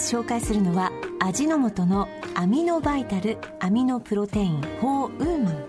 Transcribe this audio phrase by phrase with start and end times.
[0.00, 0.90] 紹介するのは
[1.20, 5.66] 味の素のアミノバイタルアミノプロテイン4ウーマン。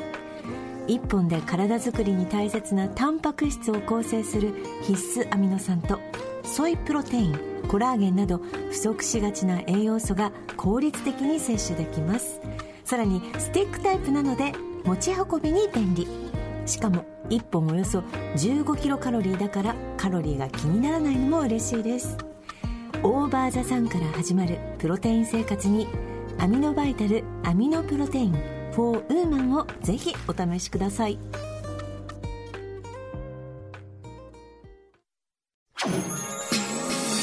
[0.87, 5.99] 1本で体づくりに大切なタンパク質を構成する必須アミノ酸と
[6.43, 8.39] ソイプロテインコラーゲンなど
[8.69, 12.41] 不足しがちな栄養素が効率的に摂取できます。
[12.83, 14.53] さらにスティックタイプなので
[14.83, 16.07] 持ち運びに便利。
[16.65, 17.99] しかも1本およそ
[18.35, 22.30] 15キロカロリーだからカロリーが気にならないのも嬉しいです。
[23.03, 25.87] オーバーザさんから始まるプロテイン生活に
[26.37, 28.33] アミノバイタルアミノプロテイン
[28.73, 31.17] 4ウーマンをぜひお試しください。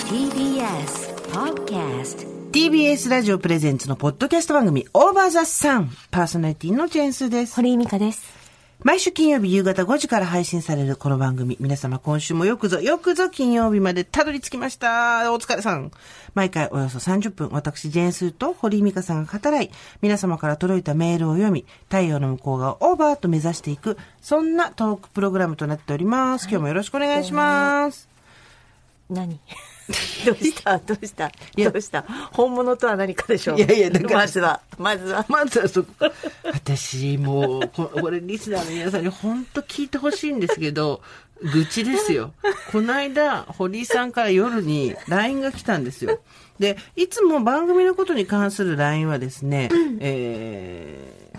[0.09, 7.55] TBS Podcast TBS ラジオプレゼンツのポッドキャスト番組オーバーザサンパーソナリティのジェンスです。
[7.57, 8.38] 堀井美香です
[8.85, 11.57] 毎週金曜日夕方5時から配信されるこの番組。
[11.59, 15.33] 皆様今週もよくぞ、よくぞ金曜日までたどり着きました。
[15.33, 15.91] お疲れさん。
[16.35, 26.45] 毎回およそ30分、私、ジェーンスーと堀井美香さんが語らい、皆様から届いたメールを読み、太陽の向こう側をオーバーと目指していく、そんなトークプログラムとなっております。
[26.45, 28.09] 今日もよろしくお願いします。
[29.11, 29.41] 何？
[30.27, 30.79] どうした？
[30.79, 31.33] どうした？
[31.57, 32.03] どうした？
[32.33, 33.59] 本物とは何かでしょう。
[33.59, 34.21] いやいやだから。
[34.21, 34.61] まずは。
[34.79, 35.27] まずは。
[35.29, 35.89] まずはそこ。
[36.45, 41.01] 私、もう、ここれリスナーの皆さんに本当聞いてほしいんですけど、
[41.41, 42.33] 愚痴ですよ。
[42.73, 46.21] この間、堀井さんから夜に LINE が来たんですよ。
[46.59, 51.33] で、いつも番組のことに関する LINE はですね、え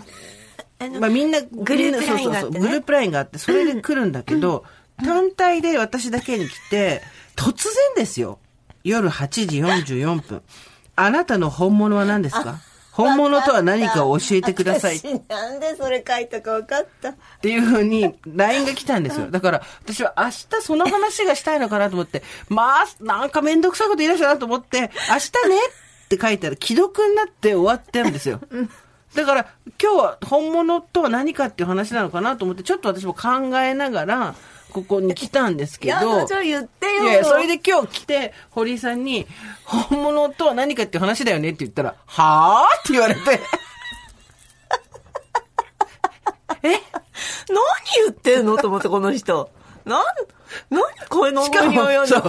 [0.80, 2.50] ー、まあみんな、グループ LINE があってね。
[2.50, 2.62] そうそうそう。
[2.62, 4.64] グループ LINE があって、それで来るんだけど、
[5.04, 7.02] 単体で私だけに来て、
[7.36, 8.38] 突然ですよ。
[8.84, 9.60] 夜8時
[9.94, 10.42] 44分。
[10.96, 12.58] あなたの本物は何ですか？
[12.92, 15.00] 本物とは何かを教えてください。
[15.28, 19.30] なんでそれ書いたか分かったていうふうに LINE が来たんですよ。
[19.32, 20.32] だから私は明日
[20.62, 24.90] その話がしたいのかなと思って、まあ、なんかめんどくさいこと言い出したなと思って、明日ね
[26.04, 28.40] って書いたら既読になって終わってるんですよ。
[29.14, 29.46] だから
[29.82, 34.34] 今日は本物とは何かっていう話なのかなと思って、ちょっと私も考えながら、
[34.70, 36.26] ここに来たんですけやど。
[36.26, 36.44] それ
[37.46, 39.26] で今日来て、堀井さんに、
[39.64, 43.20] 本物とは何かっていう話だよねって言ったら、はぁって言われて。
[46.62, 46.68] え？
[46.68, 46.78] 何
[48.04, 49.50] 言ってんのと思って、この人。
[49.84, 50.04] なん、
[50.68, 52.28] 何これのしかも思いを読んで、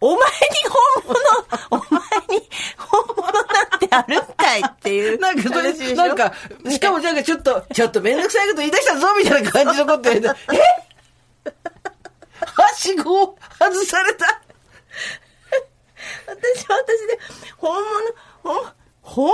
[0.00, 0.26] お前に
[1.00, 1.18] 本物、
[1.70, 1.82] お前
[2.38, 3.42] に本物な
[3.76, 5.18] んてあるんかいっていう。
[5.18, 6.32] なんかそれなんか、
[6.68, 10.93] しかもなんかちょっと、ちょっとめんどくさいこと言い出したぞみたいな感じのこと言われて、え？
[12.40, 14.40] はしごを外された
[16.26, 17.18] 私は私で、
[17.56, 19.32] 本物、本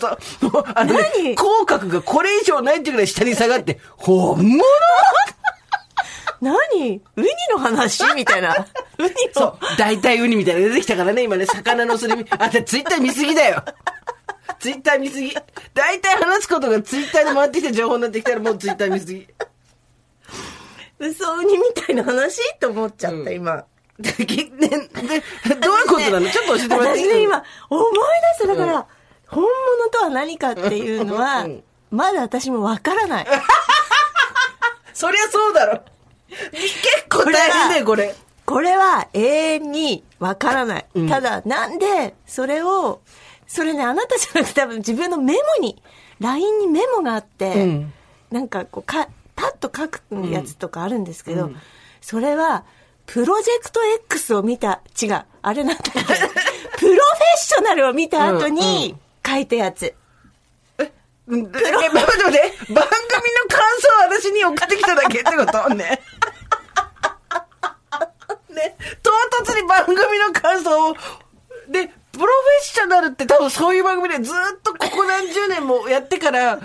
[0.00, 1.34] そうそうあのね何？
[1.36, 4.58] 口角がこれ以上ないっていうぐらい下に下がって、本物？
[4.58, 4.62] 物
[6.40, 7.00] 何？
[7.16, 8.02] ウニの話？
[8.14, 8.54] みたいな。
[8.98, 9.14] ウニの。
[9.32, 12.26] そう、大体ウニみたいなの出てきたからね、今ね、魚のすり身。
[12.30, 13.62] あんたツイッター見すぎだよ。
[14.58, 15.34] ツイッター見すぎ。
[15.74, 19.28] 大体話すことがツイッターで回ってきた情報になってきたらもうツイッター見すぎ。
[21.08, 22.38] 嘘ウニみたいな話？
[22.60, 23.64] と思っちゃった、うん今。
[23.98, 24.42] で、でで
[25.60, 26.30] どういうことなの？
[26.30, 27.06] ちょっと教えてもらっていい？
[27.06, 27.92] 私ね、今、思い
[28.38, 28.54] 出した。
[28.54, 28.86] だから、
[29.26, 29.50] 本物
[29.90, 33.26] とは何かっていうのはうん、まだ私もわからない。
[34.94, 35.82] そりゃそうだろ。
[36.30, 38.14] 結構大変だよ、これ。
[38.44, 40.86] これは永遠にわからない。
[40.94, 43.00] うんただ、なんで、それを、
[43.46, 45.82] それね、あなたじゃなくて多分自分のメモに、
[46.20, 47.92] LINE にメモがあって、うん
[48.30, 50.00] なんかこう、か、パッと書く
[50.30, 51.56] やつとかあるんですけど、うん。
[52.00, 52.64] それは、
[53.06, 56.18] プロジェクト X を見た、違う、あれなんだっけ、 プロフェッ
[57.36, 59.94] ショナルを見た後に書いたやつ。
[61.28, 61.52] うん。
[61.52, 62.40] でえ待って待って、
[62.72, 62.86] 番組の
[63.48, 65.68] 感想を私に送ってきただけってこと？
[65.74, 66.00] ね。
[68.50, 69.10] ね、唐
[69.44, 70.94] 突に番組の感想を、
[71.68, 72.28] で、プロフェッ
[72.64, 76.60] ショナルって多分そういう番組でずっとここ何十年もやってから、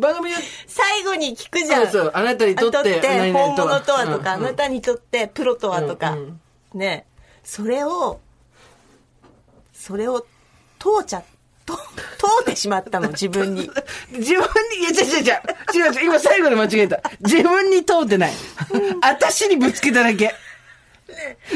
[0.00, 1.82] 番組の、最後に聞くじゃん。
[1.84, 6.40] そうそうあなたにとって何々本物とはとか、うんうんあなたにとってプロとはとか、うん
[6.74, 7.06] ね。
[7.44, 8.20] それを、
[9.72, 10.20] それを
[10.78, 11.22] 通っちゃ、
[11.66, 11.82] と通
[12.42, 13.70] ってしまったの、 自分に。
[14.12, 17.00] 自分に、いや、違う違う違う、違う違う、今最後で間違えた。
[17.20, 18.32] 自分に通ってない。
[19.02, 20.34] 私にぶつけただけ。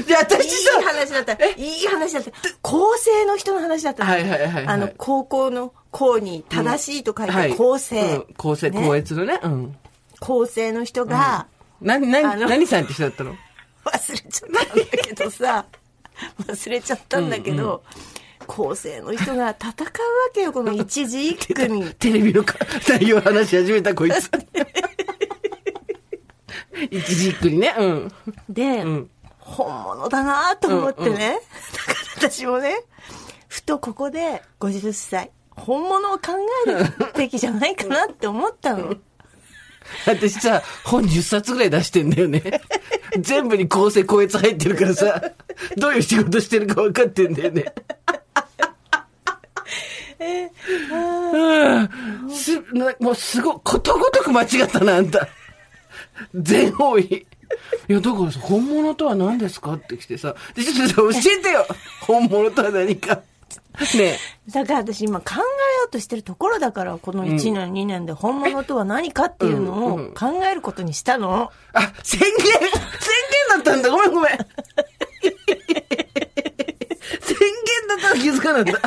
[0.06, 1.32] じゃあ私いいさ、話だった。
[1.32, 2.30] いい話だった。
[2.62, 4.10] 構成の人の話だったの。
[4.10, 8.00] はいはいはいはいあの、高校の校に正しいと書いはいて構成。
[8.00, 9.40] うん構成、ね高越のね。
[9.42, 9.76] うん。
[10.20, 11.46] 構成の人が、
[11.80, 13.36] 何、あ何、さんって人だったの？
[13.84, 15.66] 忘れちゃったんだけどさ、
[16.46, 17.82] 忘れちゃったんだけど、
[18.46, 19.90] 構成の人が戦うわ
[20.32, 21.90] けよ、この一字一句に。
[21.98, 22.56] テレビのか
[22.88, 24.30] 内容話し始めたこいつ。
[26.90, 27.74] 一時一句にね。
[27.78, 28.12] うん。
[28.48, 29.10] で、ん
[29.54, 31.38] 本物だなと思ってね、
[31.72, 32.74] だから私もね、
[33.48, 36.32] ふとここで50歳、本物を考
[36.66, 36.84] える
[37.16, 38.94] べきじゃないかなって思ったの。
[40.06, 42.42] 私さ、本10冊ぐらい出してんだよね。
[43.20, 45.22] 全部に構成高越入ってるからさ、
[45.76, 47.72] どういう仕事してるか分かってんだよね。
[50.90, 55.28] うんすなもうすごい、ことごとく間違ったな、あんた。
[56.34, 57.26] 全方位。
[57.88, 61.66] いや、だからさ、本物とは何ですかって来てさ、でちょっと教えてよ。
[62.00, 63.20] 本物とは何か。
[63.96, 64.18] ね
[64.48, 65.44] だから私今考えよ
[65.88, 71.50] うとしてるところだから、この1年、2年で本物とは何かっていうのを考えることにしたの。
[71.72, 72.62] あ、宣言宣言
[73.50, 74.30] だったんだごめんごめん。
[77.20, 78.80] 宣言だったら 気づかなんだ。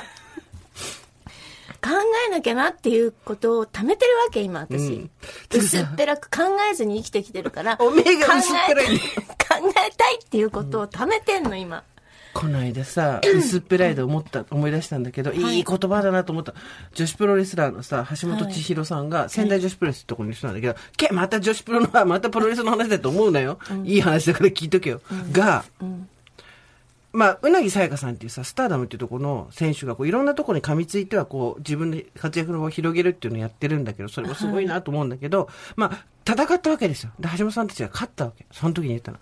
[1.87, 1.93] 考
[2.27, 4.93] えなきゃなっていうことを貯めてるわけ、今私。
[4.93, 5.11] うん
[5.53, 8.97] 薄っぺらく考えずに生きてきてるから、 おめえが薄っぺらい考え
[9.61, 11.83] 考えたいっていうことを貯めてんの、今。
[12.33, 16.53] この間さ、薄っぺらいで思った、思い出したんだけど、いい言葉だなと思った。
[16.93, 23.57] 女子プロレスラーのさ、橋本千尋さんが、仙台女子プロレスってところに人なんだけど、け、また女子プロの、またプロレスの話だと思うなよ。
[23.85, 25.01] いい話だから聞いとけよ。
[25.31, 25.63] が、
[27.17, 37.11] まあ、うなぎさやかさんっていうさ、スターダムっていうところの選手が、こう、いろんなところに噛みついては、こう、自分で活躍の場を広げるっていうのをやってるんだけど、それもすごいなと思うんだけど、まあ、戦ったわけですよ。
[37.19, 38.45] で、橋本さんたちが勝ったわけ。
[38.51, 39.17] その時に言ったの。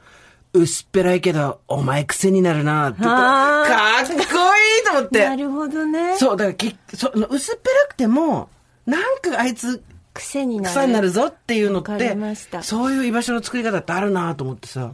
[0.52, 3.02] 薄っぺらいけど、お前癖になるなって。
[3.02, 4.26] かあーっこいい
[4.86, 5.36] と思ってな。
[5.38, 6.18] るほどね。
[6.18, 8.50] そう、だからき、そ薄っぺらくても、
[8.86, 9.82] なんかあいつ、
[10.14, 10.70] 癖になる。
[10.70, 12.18] 草になるぞっていうのって
[12.62, 14.92] そういう居場所の作り方ってあるなと思ってさ。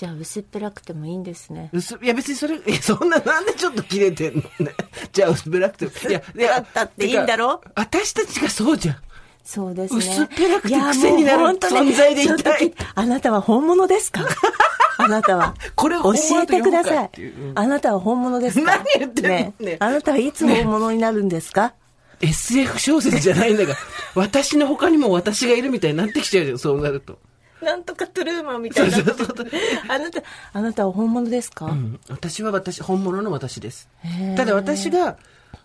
[0.00, 1.68] じゃあ薄っぺらくてもいいんですね。
[1.74, 4.72] 薄いや別にそれ、いやそんな、なんでちょっと切れてんのね。
[5.12, 5.90] じゃあ薄っぺらくても。
[6.08, 7.58] いや、いだったっていいんだろ？
[7.58, 8.96] てか私たちがそうじゃん。
[9.44, 9.98] そうですね。
[10.00, 14.22] 薄っぺらくて癖になる存在でいたいあなたは本物ですか？
[14.96, 15.54] あなたは。
[15.76, 17.10] これを教えてください。
[17.54, 18.76] あなたは本物ですか？
[18.78, 19.30] 何言ってんの？
[19.30, 21.74] ねねあなたはいつ本物になるんですか
[22.22, 23.78] ？SF 小説じゃないんだから、
[24.14, 27.18] 私の他にも私がいるみたいになってきちゃうじゃん、そうなると。
[27.62, 29.46] なんとかトゥルーマンみたいになってそうそうそう
[29.88, 30.22] あなた、
[30.52, 33.88] あなたは本物ですか、うん私は私、本物の私です。
[34.36, 35.16] ただ私が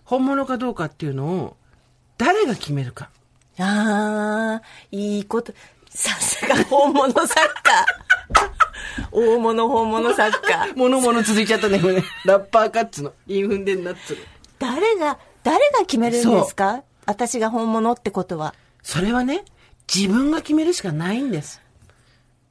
[0.04, 1.58] 本物かどうかっていうのを、
[2.18, 3.10] 誰が決めるか。
[3.60, 4.62] ああ、
[4.92, 5.54] いいこと。
[5.90, 7.34] さすが 本物作
[7.64, 7.86] 家。
[9.12, 10.74] 大物本物作家。
[10.76, 12.04] 物々続いちゃったね、これね。
[12.26, 13.14] ラッパーカッツの。
[13.28, 14.20] インフンデンナッツの。
[14.60, 16.84] 誰が、誰が決めるんですか？
[17.06, 18.54] 私が本物ってことは。
[18.84, 19.44] それはね、
[19.94, 21.62] 自分が決めるしかないんです。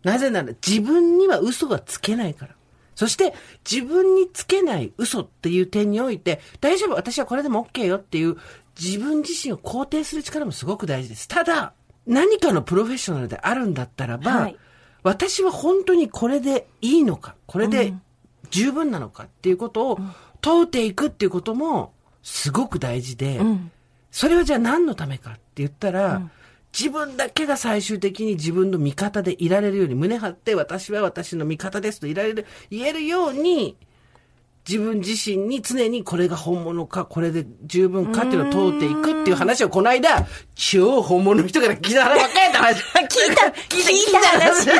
[0.04, 2.54] なぜなら自分には嘘がつけないから。
[2.94, 3.34] そして
[3.68, 8.36] 自分につけない嘘っていう点において、大丈夫、私はこれでも OK よっていう
[8.80, 11.26] 自分自身を肯定する力もすごく大事です。
[11.26, 11.72] ただ、
[12.06, 14.56] 何かのプロフェッショナルであるんだったらば、はい。
[15.02, 17.94] 私は本当にこれでいいのか、これで
[18.50, 19.98] 十分なのかっていうことを
[20.40, 21.92] 問うていくっていうことも
[22.22, 23.70] すごく大事で、ん。
[24.10, 26.22] それはじゃあ何のためかって言ったら、
[26.76, 33.76] 自分だけが最終的に自分の味方でいられるように胸張って私は私の味方ですといられる、言えるように、
[34.66, 42.82] 自分自身に常にこれが本物か、これで十分かっていうのを問うていくっていう話をこの間、超本物の人から聞いた話ばっかりやった話。
[42.82, 44.70] 聞いた、聞いた話。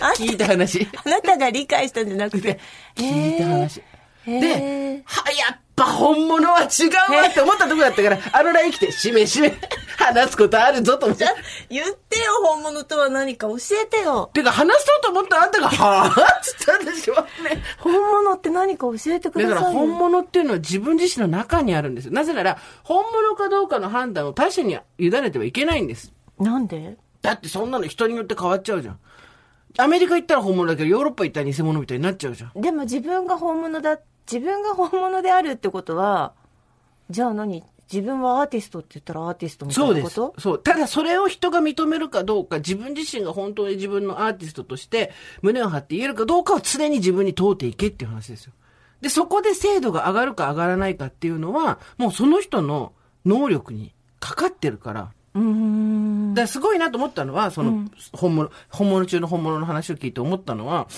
[0.00, 0.88] あ 聞いた話。
[1.04, 2.58] あなたが理解したんじゃなくて。
[2.96, 3.82] 聞いた話。
[4.24, 9.54] で、は、やっぱ本物は違うわって思ったとこだったから、 あの LINE 来て、しめしめ、
[9.98, 11.26] 話すことあるぞと思って。
[11.68, 14.30] 言ってよ、本物とは何か教えてよ。
[14.32, 17.62] てか、話そうと思ったらあんたが、 はぁつったんでしょうね。
[17.78, 19.70] 本物って何か教えてくだだから。
[19.70, 22.12] 本物っていうのは自分自身の中にあるんですよ。
[22.12, 26.12] なぜなら、本物かどうかの判断を他者に委ねてはいけないんです。
[26.38, 26.96] なんで？
[27.22, 28.98] だってそんなの人によって変わっちゃうじゃん。
[29.78, 32.60] アメリカ行ったら本物だけど、ヨーロッパ行ったら偽物みたいになっちゃうじゃん。
[32.60, 33.98] でも自分が本物だ、
[34.30, 36.32] 自分が本物であるってことは、
[37.10, 37.64] じゃあ何？
[37.92, 40.34] 自分はアーティストって言ったらアーティストみたいうなこと？
[40.38, 40.58] そう。
[40.58, 45.12] ただそれを人が認めるかどうか、自分自身が本当に自分のアーティストとして
[45.42, 48.52] 胸を張って言えるかどうかを常に自分に問うていけっていう話ですよ。
[49.02, 52.92] で、そこで精度が上がるか上がらないかっていうのは、もうその人の
[53.26, 55.12] 能力にかかってるから。
[55.34, 56.34] うーん。
[56.34, 60.88] だすごいなと思ったのは、その、本物、本物中の本物の話を聞いて思ったのは、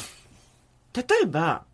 [0.94, 1.64] 例えば、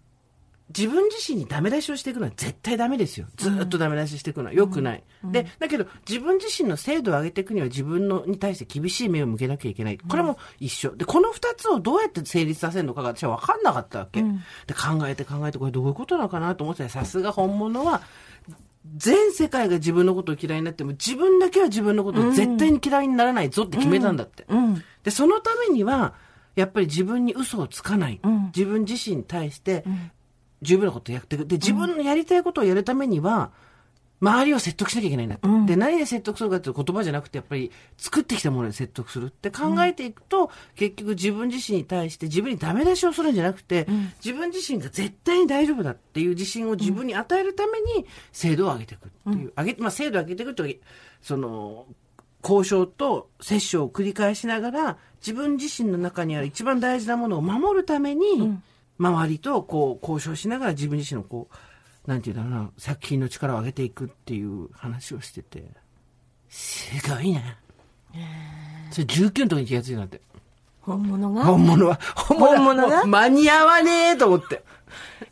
[0.76, 3.26] 自分自身にダメ出しをしていくのは絶対ダメですよ。
[3.36, 5.02] ずーっとダメ出ししていくのは良くない。
[5.24, 9.98] で、だけど自分自身の精度を上げていくには自分のに対して厳しい目を向けなきゃいけない。
[9.98, 10.94] これも一緒。
[10.96, 14.22] で、この二つをどうやって成立させるのかが私は分かんなかったわけ。
[14.22, 14.28] で、
[14.74, 18.02] 考えて考えてこれどういうことなのかなと思ってさすが本物は、
[18.96, 24.46] 全世界が自分のことを嫌いになっても自分だけは自分のことを絶対に嫌いにならないぞって決めたんだって。
[24.48, 24.82] うん。
[25.02, 26.14] で、そのためには、
[26.56, 28.20] やっぱり自分に嘘をつかない。
[28.26, 29.84] ん自分自身に対して、
[30.62, 31.46] 十分なことをやっていく。
[31.46, 33.50] で、自分のやりたいことをやるためには、
[34.20, 35.48] 周りを説得しなきゃいけないんだって。
[35.66, 43.86] で、何で説得するかっていう言葉じゃなくて、やっぱり作ってきたもので説得するって考えていくと、結局自分自身に対して自分にダメ出しをするんじゃなくて、
[44.22, 49.52] 自分自身が絶対に大丈夫だっていう自信を自分に与えるために、精度を上げていくっていう。
[49.56, 50.80] 上げ、まあ、精度を上げていくというか
[51.22, 51.86] その、
[52.42, 58.58] 交渉と折衝を繰り返しながら、自分自身の中にある一番大事なものを守るために、
[59.00, 65.64] 周りとこう交渉しながら自分自身のこう、なんていうんだろうな、作品の力を上げていくっていう話をしてて、
[66.48, 67.40] すごいな。
[68.90, 70.20] それ19の時に気がついたんだって。
[70.82, 73.06] 本物が、や本物は、本本物が？
[73.06, 74.62] 間に合わねえと思って。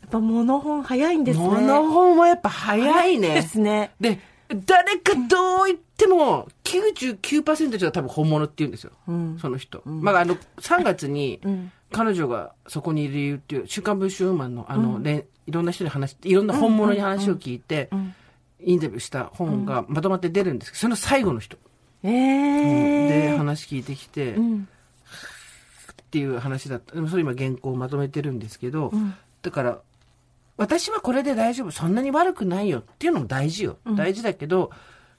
[0.09, 1.45] っぱ物本早いんですね。
[1.45, 3.35] 物本はやっぱ早いね。
[3.35, 3.91] ですね。
[4.01, 8.91] で、誰かどう言っても、99%の人が多分本物って言うんですよ。
[9.39, 9.83] その人。
[9.85, 11.39] まあ、あの、3月に、
[11.91, 15.25] 彼女がそこにいる理由っていう、週刊文春ウーマンの、あの、れん。
[15.47, 17.89] いろんな人に話して、いろんな本物に話を聞いて、
[18.61, 21.57] インタビューした本がまとまって出るんですけど、その最後の人。
[22.03, 24.35] ええで、話聞いてきて、っ
[26.11, 26.93] ていう話だった。
[26.93, 28.91] でもそれ今原稿をまとめてるんですけど、
[29.41, 29.79] だから、
[30.57, 31.71] 私はこれで大丈夫。
[31.71, 32.79] そんなに悪くないよ。
[32.79, 33.77] っていうのも大事よ。
[33.95, 34.71] 大事だけど、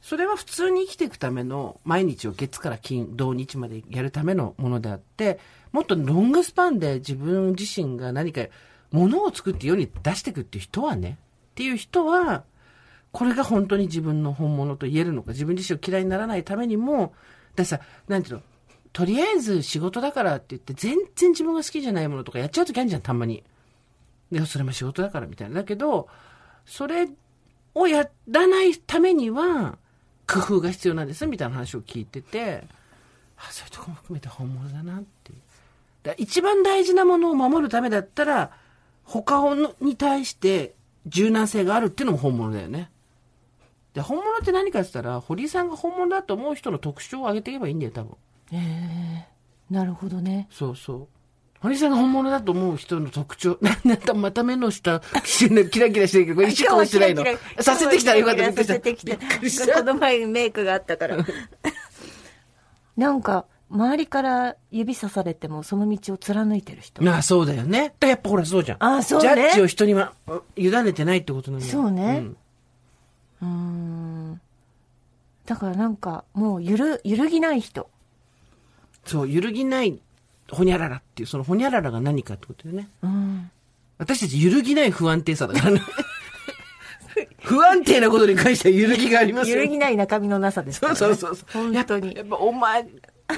[0.03, 5.39] それは普通に生きていくための毎日を月から金、土日までやるためのものであって、
[5.73, 8.47] もっとロングスパンで自分自身が何か
[8.91, 11.19] 物を作って世に出していくっていう人はね、
[11.53, 12.45] っていう人は、
[13.13, 17.13] これが本当に自分の本物と言えるのか、自分自身を嫌いにならないためにも、
[17.55, 18.43] ださ、なんていうの、
[18.93, 23.45] とりあえず仕事だからって言って、全然自分が好きじゃないものとかやっちゃうときあるじゃん、たまに。
[24.33, 25.57] で、それも仕事だからみたいな。
[25.57, 26.09] だけど、
[26.65, 27.09] それ
[27.75, 29.79] をやらないためには、
[30.33, 32.65] 工夫が必要なんです、みたいな話を聞いてて、
[33.37, 35.39] あ、そういうとこも含めて本物だなっていう。
[36.03, 38.51] だ一番大事なものを守るためだったら、
[39.05, 40.75] 他のに対して
[41.07, 42.91] 柔軟性があるっていうのも本物だよね。
[43.95, 48.17] で、本物って何かって言ったら、堀井さんが本物だと思う人の特徴を挙げていけばいいんだよ、多分。
[49.69, 50.49] なるほどね。
[50.51, 51.09] そうそう。
[51.61, 53.59] 堀井さんが本物だと思う人の特徴。
[53.85, 55.49] なんだ、また目の下、 キ
[55.79, 57.25] ラキラしてるけど、こ識もしてないの。
[57.61, 58.53] させてきたらよかった。
[58.53, 59.17] させてきた。
[59.17, 61.19] この前メイクがあったから。
[62.97, 67.09] なんか、周りから指さされてもその道を貫いてる人。
[67.09, 67.95] ああ、そうだよね。
[68.01, 68.85] だやっぱほらそうじゃん。
[68.85, 70.13] あそうねジャッジを人には、
[70.57, 71.73] 委ねてないってことなんだよ。
[71.73, 72.37] そうねん
[73.43, 74.41] うーん。
[75.47, 77.89] だからなんか、もうゆる、揺るぎない人。
[79.05, 80.01] そう、揺るぎない、
[80.51, 82.89] ほにゃららっていう、そのほにゃららが何かってことだよね。
[83.03, 83.51] うん。
[83.99, 85.83] 私たち揺るぎない不安定さだからね。
[87.43, 89.57] 不安定なことに関しては揺るぎがありますよ。
[89.57, 90.99] 揺るぎない中身のなさですから、ね。
[90.99, 91.73] そうそうそうそう。
[91.73, 92.87] 本当にやっぱお前、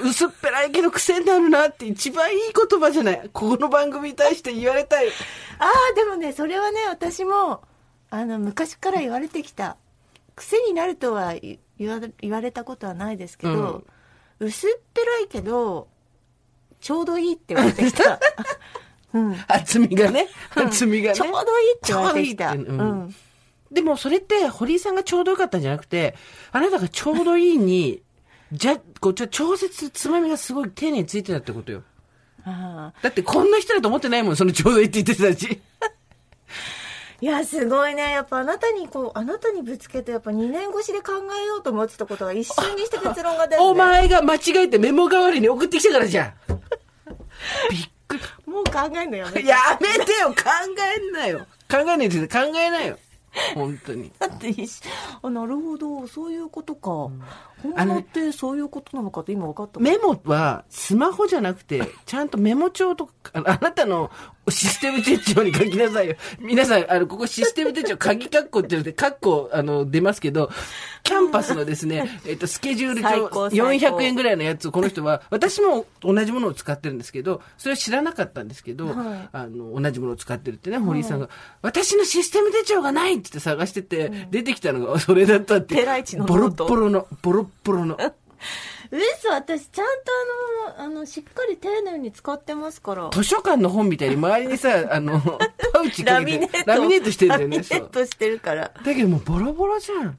[0.01, 2.39] 薄っぺらいけど癖になるなって一番いい
[2.69, 3.29] 言葉じゃない。
[3.33, 5.07] ここの番組に対して言われたい。
[5.07, 5.11] あ
[5.65, 7.61] あ、でもね、それはね、私も、
[8.09, 9.77] あの、昔から言われてきた。
[10.35, 13.83] 癖になるとは言言わ言われたことはないですけど、
[14.39, 15.87] 薄っぺらいけど、
[16.83, 18.19] ちょうどいいって言われてきた。
[19.13, 19.37] うん。
[19.47, 20.27] 厚みがね。
[20.53, 21.15] 厚みがね。
[21.15, 22.51] ちょうどいいって言われてきた。
[22.51, 23.15] ちょうんうん。
[23.71, 26.13] でもそれって堀井さんがちょうどよかったんじゃなくて、
[26.51, 28.01] あなたがちょうどいいに、
[28.51, 31.83] じゃ、こう、ちょ、調節、つまみがすごい丁寧についてたってことよ。
[32.43, 35.61] ああだってこんな人だと思ってないもん、そのちょうどいいって言ってたし。
[37.23, 38.11] いや、すごいね。
[38.11, 43.69] やっぱあなたにこう、あなたにぶつけて、やっぱ2年越しで考えようと思ってたことが一瞬にして結論が出る、ね。
[43.69, 46.33] お前が間違えてメモ代わりに送ってきたからじゃん。
[47.71, 49.27] びっくもう考えんのよ。
[49.33, 49.47] り。
[49.47, 50.35] やめてよ考
[50.97, 52.99] えんなよ考えないで考えなよ
[53.55, 54.11] 本当に。
[54.19, 54.53] だって
[55.21, 56.89] あ、なるほど、そういうことか。
[56.89, 59.79] 本あのね物ってそういうことなのかって今分かった。
[59.79, 64.11] メモはスマホじゃなくて、 ちゃんとメモ帳とか、あのあなたの
[64.49, 66.15] システム手帳に書きなさいよ。
[66.39, 70.49] 皆さん、あの、ここシステム手帳、鍵カッコって言って、カッコ、あの、出ますけど、
[71.03, 73.65] キャンパスのですね、 えっと、スケジュール帳最高、最高。
[73.67, 78.95] 400円ぐらいのやつをこの人は、私も同じものを使ってるんですけど、それは知らなかったんですけど、はい。
[79.31, 81.29] あの、同じものを使ってるってね、堀井さんが、
[81.61, 85.85] 私のシステム手帳がないって言って探してて、出てきたのがそれだったって。
[86.27, 87.97] ボロボロの、ボロッボロの。
[88.91, 97.57] 嘘私ちゃんとあのあのしっかり丁寧に使ってますから図書館の本みたいに周りにさ、 あの、パウチかけてラミネートしてんだよね。
[97.57, 97.77] ラミネ。
[97.77, 100.17] ートしてるからだけどもうボロボロじゃん。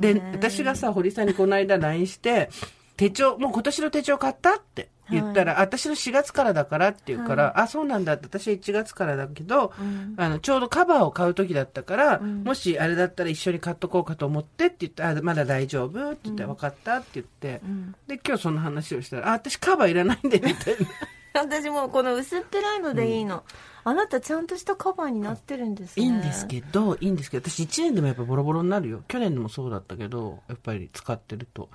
[0.00, 2.50] で私がさ、堀さんにこの間 LINE して、
[2.96, 8.14] 手帳、もう今年の手帳買ったって言ったら、私の4月からだからって言うから、あ、そうなんだ。
[8.14, 9.72] って、私は1月からだけど、
[10.16, 17.60] あの、ちょうどカバーを買う時だったから、もしあれだったら一緒に買っとこうかと思ってって言って、あ、まだ大丈夫って言って、分かったって言って、
[18.06, 20.86] で、今日その話をしたら、あ、私カバーいらないんで、みたいな。
[21.34, 23.42] 私もうこの薄っぺらいのでいいの、
[23.84, 26.04] あなたちゃんとしたカバーになってるんですね。
[26.04, 29.02] いいんですけど、いいんですけど、私1年でもやっぱボロボロになるよ。
[29.08, 31.70] 去年でもそうだったけど、やっぱり使ってると。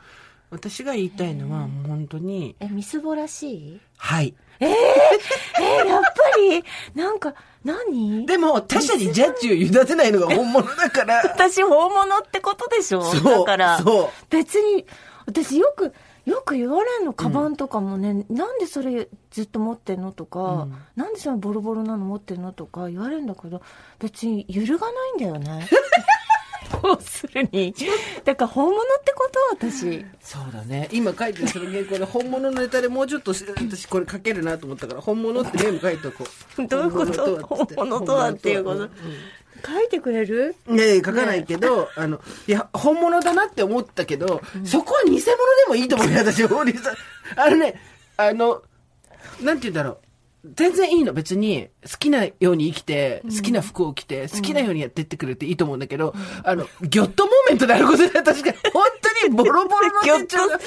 [0.49, 3.81] 私が言いたいのは、もう本当に、えみすぼらしい？
[3.97, 4.33] はい。
[4.59, 6.63] えやっぱり？
[6.95, 7.33] なんか
[7.65, 8.25] 何？
[8.25, 11.17] でも、他者にジャッジを委ねないのが本物だから。
[11.27, 13.01] 私本物ってことでしょ？
[13.01, 14.09] だからそう。
[14.29, 14.85] 別に
[15.25, 15.93] 私よく
[16.25, 23.61] よく言われんのカバンとかもね、なんでそれずっと持ってんのとか、なんでそのボロボロなの持ってんのとか言われるんだけど
[23.99, 25.67] 別に揺るがないんだよね
[26.83, 27.73] 要するに？
[28.23, 30.05] だから本物ってこと私。
[30.21, 30.89] そうだね。
[30.91, 36.25] 今書いてるその原稿で本物のネタでもうちょっとし私これ書けるなと思ったから、本物ってメモ書いておこ
[36.57, 36.67] う。
[36.67, 37.45] どういうこと？
[37.47, 38.79] 本物とはっていうこと？
[38.79, 38.89] 本
[39.65, 40.55] 書いてくれる？
[40.69, 45.23] いやいや、書かないけど、あの、いや、本物だなって思ったけど、そこは偽物で
[45.67, 46.79] もいいと思うよ、私、法律。
[46.81, 46.95] さん。
[47.37, 47.81] あのね、
[48.17, 48.61] あの、
[49.41, 49.97] なんて言うんだろう。
[50.55, 51.13] 全然いいの。
[51.13, 56.13] 別に、好きなように生きて、好きな服を着て、好きなようにやってってくれていいと思うんだけど、
[56.43, 58.83] あの、ギョッとモーメントであることで、確かに、本
[59.21, 60.59] 当にボロボロのギョッと手帳が。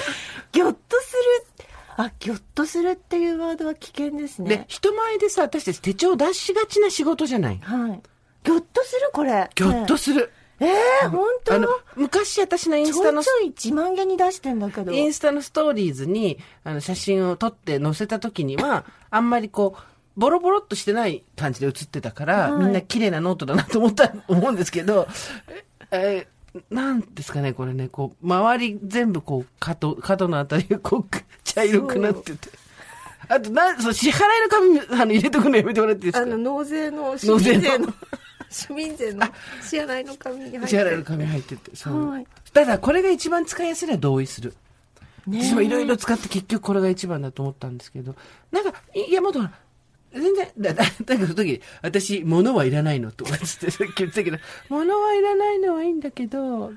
[0.52, 1.64] ギョッとする
[1.96, 7.58] あギョッとするっていうワードは危険ですねで、人前でさ、私たち手帳出しがちな仕事じゃない？
[7.58, 8.00] はい。
[8.42, 9.50] ギョッとするこれ。
[9.54, 10.32] ギョッとする。
[10.60, 11.54] ええー、本当？
[11.54, 14.92] あの、昔私のインスタのちょいちょい自慢げに出してんだけど。
[14.92, 19.80] インスタのストーリーズに、あの、写真を撮って載せた時には、 あんまりこう、
[20.20, 22.64] ボロボロっとしてない感じで写ってたから、はい。
[22.64, 25.08] みんな綺麗なノートだなと思った、 思うんですけど、
[25.48, 32.48] え、えーなんですかね、これね、こう、周り全部こう、角、角のあたりがこう、茶色くなってて。
[33.28, 34.18] あと、なん、そう、支払い
[34.74, 36.22] の紙、あの、入れとくのやめてもらっていいですか？
[36.22, 37.86] あの、納税の、市納税の
[38.72, 39.26] 民税の、
[39.60, 41.76] 市民税の支払いの紙に入って支払いの紙入ってて。
[41.76, 42.10] そう。
[42.10, 44.54] はいただ、これが一番使いやすいのは同意する。
[45.26, 48.16] ねえ私もいろいろ使って結局これが一番だと思ったんですけど、
[48.50, 49.52] なんか、いや、もっとほら、
[50.12, 56.72] 全然、だ、 だ、だけど、時、私、物はいらないのとかつってさっき言ってたけど、物はいらないのはいいんだけど、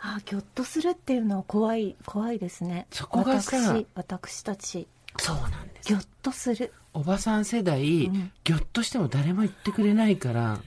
[0.00, 2.86] あ、ギョッとするっていうのは怖い、怖いですね。
[2.90, 5.88] そこがさ私、私たち、そうなんです。
[5.88, 6.72] ギョッとする。
[6.98, 10.58] おばさん世代、ぎょっとしても誰も言ってくれないから、あ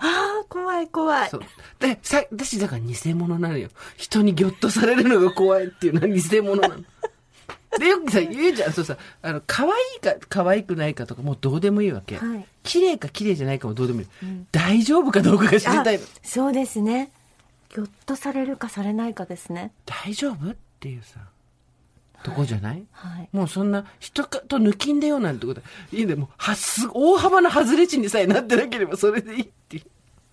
[0.00, 1.38] あ、怖い怖いそ。
[1.38, 1.42] う。
[1.78, 3.68] で、さ、私だから偽物なのよ。
[3.96, 6.76] 人にぎょっとされるのが怖いっていうのは偽物なの。
[7.78, 12.16] で、よくさ、言うじゃん、そうさ、あの、可愛いか、可愛くないかとか、もうどうでもいいわけ。
[12.18, 14.08] はい綺麗か綺麗じゃないかもどうでもいい。
[14.52, 17.10] 大丈夫かどうかが知りたいそうですね。
[17.70, 19.70] ギョッとされるかされないかですね。
[19.86, 20.50] 大丈夫？
[20.50, 21.20] っていうさ、
[22.22, 23.28] とこじゃない、はい。
[23.32, 26.20] もうそんな、人かと抜きんでよなんてこといいんだよ。
[26.20, 29.84] もう、はす、大幅な外れ値にさえなってなければそれでいいっていう。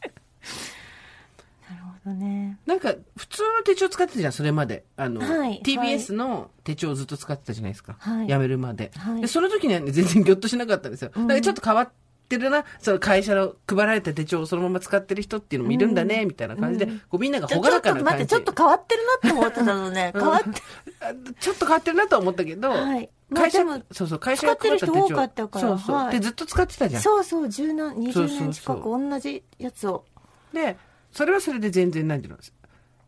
[1.69, 2.58] なるほどね。
[2.65, 4.86] なんか、普通の手帳使ってたじゃん、それまで。
[4.97, 7.95] あの、はい TBS の手帳をずっと使ってたじゃないですか。
[8.00, 8.91] はい辞めるまで。
[8.95, 11.12] はいで、その時にはね、全然ギョッとしなかったんですよ。
[11.15, 11.93] だからちょっと変わって
[12.36, 18.28] るな、その会社の配られた手帳をそのまま使ってる人っていうのもいるんだね、みたいな感じで、こうみんながちょ朗らかな感じ。
[18.28, 20.12] ちょっと待って、ちょっと変わってるなって思ってたのね。
[20.18, 20.62] 変わって。
[21.00, 27.02] あちょっと変わってるなとは思ったけど、はいまあ会社、でもそうそう、会社が使ってる人多かったからそうそう、はいで、ずっと使ってたじゃん。
[27.02, 30.06] そうそう、十何、二十そうそうそう年近く同じやつを。
[30.54, 30.78] で、
[31.12, 32.40] それはそれで全然、なんていうの、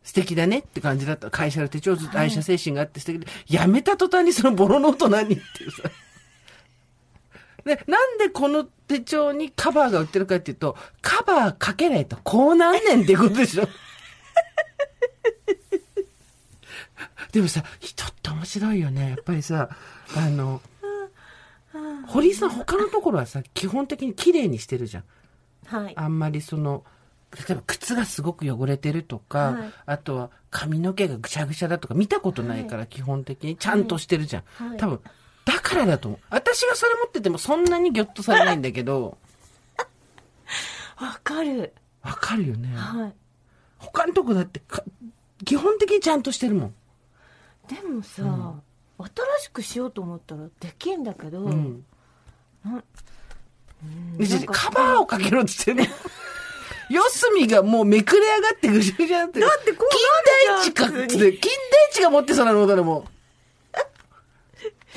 [0.04, 1.30] 素敵だねって感じだった。
[1.30, 5.84] 会社の手帳ずっと愛社精神があって素敵で、やめた途端にそのボロノート何っていうさ。
[7.66, 13.68] で、なんでこの手帳にカバーが売ってるかっていうと、カバーかけないとこうなんねんっていうことでしょ。
[17.32, 19.10] でもさ、人って面白いよね。
[19.12, 19.70] やっぱりさ、
[20.16, 20.62] あの、
[22.08, 25.04] 堀井さん他のところはさ、基本的に綺麗にしてるじゃん。
[25.68, 25.94] はい。
[25.96, 26.84] あんまりその、
[27.32, 34.44] 例えば靴がすごく汚れてるとか、はいあとは髪の毛がぐしゃぐしゃだとか見たことないから、基本的にちゃんとしてるじゃん。
[34.70, 35.00] はい多分、
[35.46, 36.20] だからだと思う。
[36.30, 39.18] 私がそれ持っててもそんなにギョッとされないんだけど、
[41.00, 41.74] わかる。
[42.02, 42.76] わかるよね。
[42.76, 43.14] はい。
[43.78, 44.84] 他のとこだってか、
[45.46, 46.76] 基本的にちゃんとしてるもん。
[47.68, 48.24] でもさ、
[48.98, 49.08] 新
[49.42, 51.86] しくしようと思ったらできんだけど、うん。
[52.66, 52.84] な
[54.18, 55.96] でなんかカバーをかけろって言ってね。
[56.90, 59.48] 四隅がもうめくれ上がってぐしゃぐしゃになってる。
[59.48, 59.90] だってこう
[60.74, 61.38] 金田一か金田
[61.92, 63.19] 一が持ってそうなのだね、もう。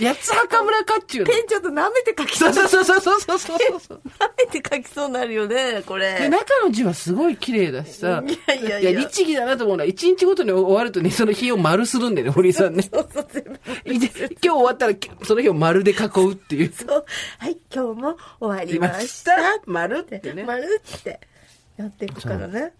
[0.06, 1.32] 八つ墓村かっちゅうの。
[1.32, 4.00] ペンちょっと舐めて書きそそうそうそうそうそうそうそう。
[4.18, 6.28] 舐めて書きそうになるよね、こで、れ。
[6.28, 8.22] 中の字はすごい綺麗だしさ。
[8.26, 12.82] いやいやいやいや、律儀だなと思うのは、一日ごとに終わるとね、その日を丸するんだよね、堀井さんね。
[12.82, 13.60] そうそう、全部。
[13.84, 16.72] 今日終わったら、その日を丸で囲うっていう。
[16.72, 17.04] そう。
[17.38, 19.32] はい、今日も終わりました。
[19.66, 20.44] 丸ってね。
[20.44, 21.20] 丸って
[21.76, 22.72] やっていくからね。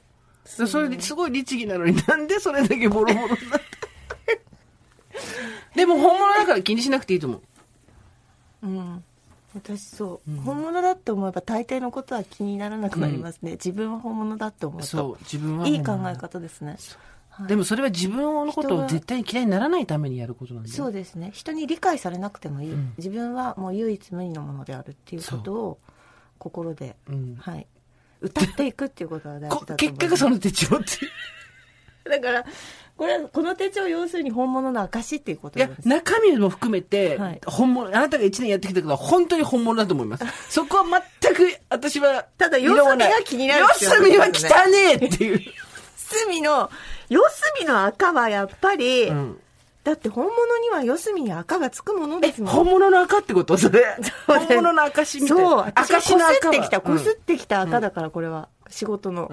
[0.45, 3.82] そそれですごい律儀なのになんでそれだけボロボロになった
[5.75, 8.67] でも本物だから気にしなくていいと思う。
[8.67, 9.05] うん。
[9.55, 13.53] 私そう、本物だって思えば大抵のことは気にならなくなりますね。
[13.53, 14.87] 自分は本物だって思うと。
[14.87, 16.71] そう、自分はいい考え方ですね。
[16.71, 16.79] はい
[17.47, 20.75] でもそれは自分のことを絶対に嫌いにならないためにやることなんだよ。
[20.75, 25.79] そうですね人に理解されなくてもいい、自分はもう唯一無二のものであるっていうことを
[26.37, 27.67] 心で、うんはい、
[28.21, 30.87] 歌っていくっていうことが大事こだと思います結果がその手帳って。
[32.11, 32.45] だから
[33.03, 35.89] これはこの手帳を要するに本物の証っていうことで、す。
[35.89, 40.25] 中身も含めてはい、本物、あなたが1年やってきたことは本当に本物だと思います。
[40.49, 43.89] そこは全く私は、ただ四隅が気になる四ってい。
[43.89, 45.41] うのは隅は汚ねえっていう。
[45.99, 46.71] 隅の
[47.09, 47.21] 四
[47.57, 49.41] 隅の赤はやっぱり、うん。
[49.83, 52.55] だって本物には四隅に赤がつくものですもん。
[52.55, 53.59] 本物の赤ってこと？
[53.59, 53.85] それ。
[54.29, 55.45] 本物の証みたいな。
[55.45, 55.59] そう。
[55.59, 59.31] 私がこすってきたこすってきた赤だからこれは、仕事の、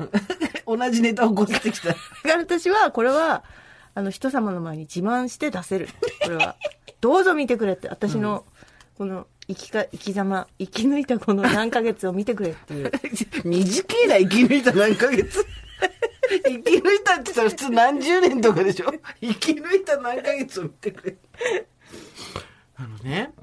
[0.67, 0.78] うん。
[0.78, 1.89] 同じネタをこすってきた。
[1.89, 3.43] だから私はこれは
[3.95, 5.89] あの人様の前に自慢して出せる。
[6.23, 6.56] これは。
[7.02, 7.88] どうぞ見てくれって。
[7.88, 8.45] 私の
[8.97, 12.91] この生きか生き様生き抜いたこの何ヶ月を見てくれっていう。
[13.45, 15.45] 短いな、生き抜いた何ヶ月。
[16.30, 18.93] 生き抜いたって言ったら普通何十年とかでしょ。
[19.21, 21.17] 生き抜いた何ヶ月を見てくれ。
[22.75, 23.34] あのね、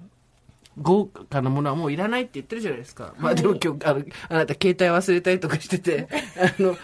[0.80, 3.14] 豪華なものはもういらないって言ってるじゃないですか。
[3.18, 6.08] まあでも今日、あの、あなた携帯忘れたりとかしてて、
[6.58, 6.76] あの、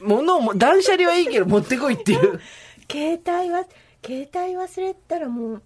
[0.00, 2.40] 物をも、断捨離はいいけど持ってこいっていう。
[2.90, 3.64] 携帯は
[4.04, 5.62] 携帯忘れたらもう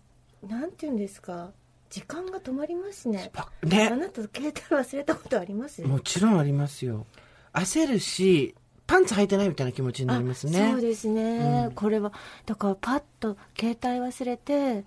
[0.46, 1.52] なんて言うんですか
[1.88, 3.88] 時間が止まりますねあね。
[3.90, 5.80] なた携帯忘れたことあります？
[5.82, 7.06] もちろんありますよ。
[7.54, 8.54] 焦るし、
[8.86, 10.70] パンツ履いてないみたいな気持ちになりますね。
[10.72, 12.12] そうですね、これは
[12.46, 14.84] だからパッと携帯忘れて、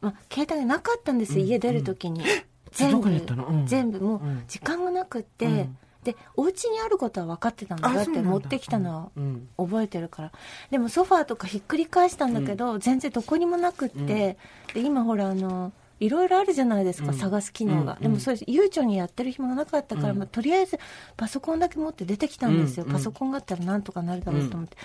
[0.00, 2.24] まあ、携帯がなかったんですよ、家出る時に。
[2.72, 2.96] 全部。
[2.96, 3.46] どこに行ったの？
[3.46, 3.66] うん。
[3.66, 4.44] 全部もううん。
[4.48, 5.76] 時間がなくって、うん。
[6.04, 7.92] でお家にあることは分かってたんだ。
[7.92, 9.48] だって持ってきたのうん。
[9.56, 10.32] は覚えてるから。
[10.70, 14.38] でもソファーとかひっくり返したんだけど、全然どこにもなくって、
[14.72, 17.14] で今ほらあのいろいろあるじゃないですか、うん。
[17.18, 18.02] 探す機能が、うん。
[18.02, 20.78] でもそれ悠長にやってる暇がなかったから、まあ、とりあえず
[21.18, 22.92] パソコンだけ持って出てきたんですよ、うん。
[22.92, 24.78] パソコンがあったらなんとかなるだろうと思って、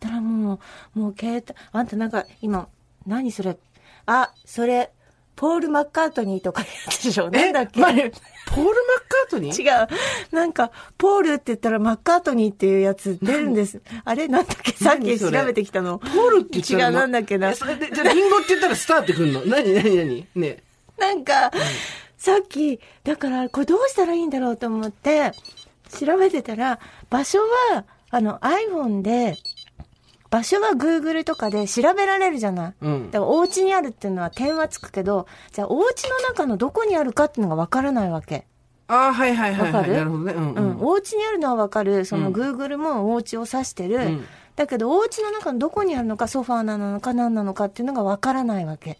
[0.00, 0.58] たらも
[0.96, 2.68] うもう携帯あんたなんか今
[3.04, 3.58] 何それ？
[4.06, 4.90] あそれ
[5.34, 8.12] ポール・マッカートニーとかやつでしょなんだっけ、まあね
[8.46, 8.74] ポール・マッ
[9.08, 9.62] カートニー？
[9.62, 9.88] 違う。
[10.34, 13.80] なんか、ポールって言ったらマッカートニーっていうやつ出るんです。
[14.04, 14.72] あれなんだっけ？
[14.72, 15.98] さっき調べてきたの。
[15.98, 17.50] ポールって言ったら違う、なんだっけな。
[17.50, 17.54] え。
[17.54, 19.40] それで、じゃあリンゴって言ったらスターってくんの？
[19.46, 20.26] 何何何？
[20.34, 20.62] ね
[20.98, 21.50] なんか、
[22.18, 25.32] さっき、だから、これどうしたらいいんだろうと思って、
[25.98, 27.38] 調べてたら、場所
[27.72, 29.38] は、あの、iPhone で、
[30.32, 32.74] 場所は Google とかで調べられるじゃない？
[32.80, 38.46] うんだから、お家にあるっていうのは点はつくけど、じゃあ、お家の中のどこにあるかっていうのがわからないわけ。
[38.88, 39.80] ああ、はいはいはい、はい。
[39.80, 39.92] わかる？
[39.94, 40.32] なるほどね。
[40.32, 40.82] うん、う、うんん。
[40.82, 42.06] お家にあるのはわかる。
[42.06, 44.08] そのうん Google もお家を指してる。
[44.08, 44.24] ん
[44.56, 48.98] だけど、お家の中のどこにあるのか、ソファーなのか何なのかっていうのがわからないわけ。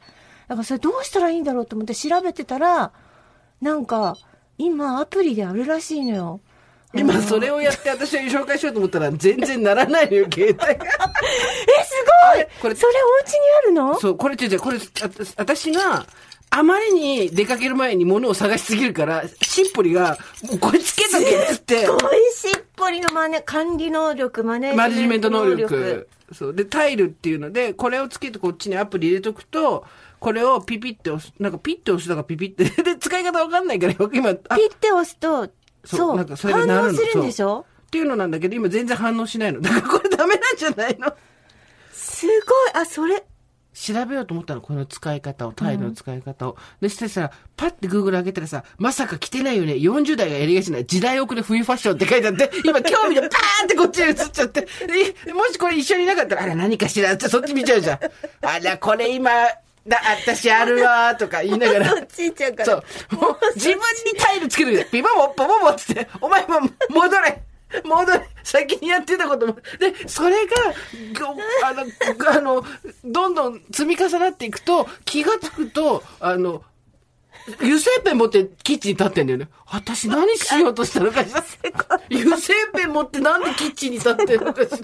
[0.48, 2.92] だからそれどうしたらいいんだろうと思って調べてたら、
[3.62, 4.16] なんか、
[4.58, 6.40] 今アプリであるらしいのよ。
[6.94, 10.64] 今それをやって私は紹介しようと思ったら全然ならないのよ、携帯が。
[10.74, 10.84] え、す
[12.34, 12.74] ごいこれ？
[12.74, 13.98] それお家にあるの？
[13.98, 14.80] そう、これ違う違う、これ、あ
[15.36, 16.06] 私が、
[16.50, 22.00] あまりに出かける前に物を探しすぎるから、しっぽりが、もうこれつけとけっつってす、ごい
[22.34, 26.06] しっぽりのマネ、管理能力、マネマネジジメント能能力。
[26.30, 26.34] 力。
[26.34, 26.54] そう。
[26.54, 29.86] で、タイルっていうので、これをつけてこっちにアプリ入れとくと、
[30.20, 32.64] これをピピって押す、なんかピッて押すとかピピって。
[32.84, 35.48] で、使い方わかんないから、今、あピッて押すと、
[35.84, 37.66] そうなんかそれが反応するんでしょ？
[37.86, 39.60] っていうのなんだけど、今全然反応しないの。
[39.60, 41.14] だからこれダメなんじゃないの？
[41.92, 43.24] すごい、あ、それ、
[43.74, 46.56] 調べようと思ったの、この使い方を、タイルの使い方を。
[46.80, 54.66] で、してさ、パッて Google 開けたらさ、まさか着てないよね、40代がやりがちな時代遅れ冬ファッションって書いてあって、今興味がパーンってこっちに移っちゃって、
[55.26, 57.98] えもしこれ一緒にいなかったら、あら何かしらってそっち見ちゃうじゃん。
[58.46, 59.30] あら、これ今、
[59.86, 62.06] だ、私あるわーとか言いながら。
[62.06, 62.66] ち行っちゃうから。
[62.66, 62.76] そう。
[63.16, 63.82] もう自分に
[64.18, 64.84] タイルつけるよ。
[64.90, 67.42] ピポポポポポっつって、お前も戻れ
[67.84, 69.56] 戻れ先にやってたことも。
[69.78, 70.52] で、それが、
[71.18, 72.64] ごあの、あの、
[73.04, 76.62] どんどん積み重なっていくと、気がつくと、あの、
[77.60, 79.48] 油性ペン持ってキッチンに立ってんだよね。
[79.66, 81.42] 私何しようとしたのかしら。
[82.10, 84.78] 油性ペン持ってなんでキッチンに立ってんのかしら。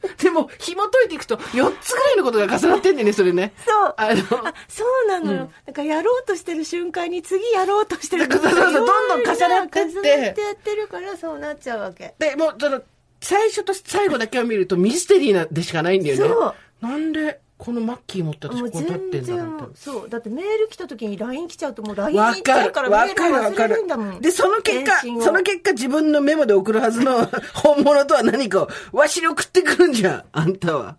[0.22, 3.52] でも、紐解いていくと、4つぐらいのことが重なってんだよね、それね。
[3.66, 5.52] そうあの、あそうなのよ。
[5.66, 12.14] だからやろうとしてる瞬間に次やろうとしてるそうそうそうどんどん重なってって重なってやってるからそうなっちゃうわけ。
[12.18, 12.82] で、もう、その、
[13.20, 16.28] 最初と最後だけを見るとミステリーなでしかないんだよね。
[16.28, 19.66] そうなんで、このマッキー持って私ここ立って全んだ。
[19.74, 24.14] そうだってメール来た時に LINE 来ちゃうともう LINE 行っちゃうからメール忘れるんだもん。
[24.14, 24.20] る。
[24.22, 30.96] で、その結果その結果自分のメモで送るはずの 本物とは何かを、わしに送ってくるんじゃん、あんたは。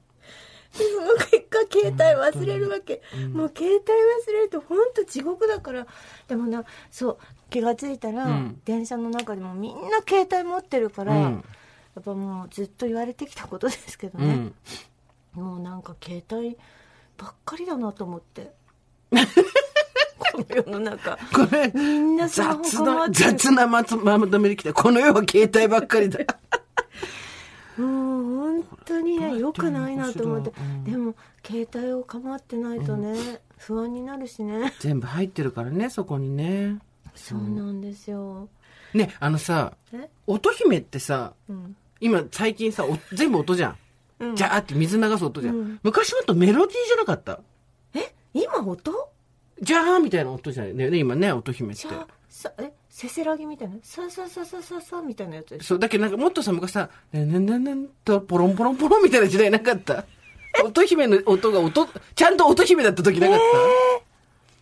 [0.78, 3.02] でその結果携帯忘れるわけ、
[3.34, 5.88] もう携帯忘れると本当地獄だから
[6.28, 7.17] でもなそう
[7.50, 11.43] 気がついたら、うん電車の中でもみんな携帯持ってるから、うん
[11.95, 14.56] やっぱもうずっと言われてきたことですけどね、うん。
[15.34, 16.58] もうなんか携帯
[17.17, 18.52] ばっかりだなと思って。
[20.32, 21.17] この世の中。
[21.34, 23.98] これ、みんな雑な、雑なまと
[24.39, 24.74] めできた。
[24.74, 26.20] この世は携帯ばっかりだ。
[27.78, 30.84] もう本当にね良くないなと思って、うん。
[30.84, 31.15] でも
[31.46, 34.74] 携帯を構ってないとね、不安になるしね。
[34.80, 36.78] 全部入ってるからね、そこにね。
[37.15, 38.48] そうなんですよ。
[38.94, 40.10] ね、あのさ、え？
[40.28, 41.76] 乙姫ってさ、うん。
[42.00, 43.78] 今最近さ、お全部音じゃん。
[44.21, 44.36] うん。
[44.36, 45.55] じゃーって水流す音じゃん。
[45.55, 45.79] うん。
[45.84, 47.39] 昔もっとメロディーじゃなかった？
[47.93, 48.13] え？
[48.34, 49.10] 今音？
[49.62, 51.88] じゃーみたいな音じゃないね、今ね、乙姫って。
[52.29, 52.71] さえ？
[52.89, 53.75] せせらぎみたいな？
[53.84, 55.57] ささささささみたいなやつ？
[55.62, 60.05] そう、だけどなんかもっとさ、昔さ、ねんねんねんねんと、ポロンポロンポロンみたいな時代なかった
[60.65, 63.39] 乙姫の音が音、ちゃんと乙姫だった時なかっ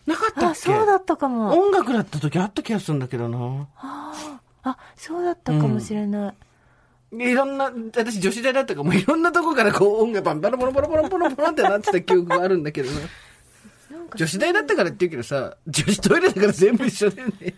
[0.06, 3.66] た、なかったっけあそうだったかも音楽だった時あった気がするんだけどな。
[4.62, 6.34] あそうだったかもしれない、
[7.12, 13.00] いろんな、私女子大だったからもういろんなとこからこう音楽バンバラボロボロボロボロボロってなってた記憶があるんだけどな。
[14.14, 17.54] 女子大だったからって言うけどさ、女子トイレだから全部一緒だよね。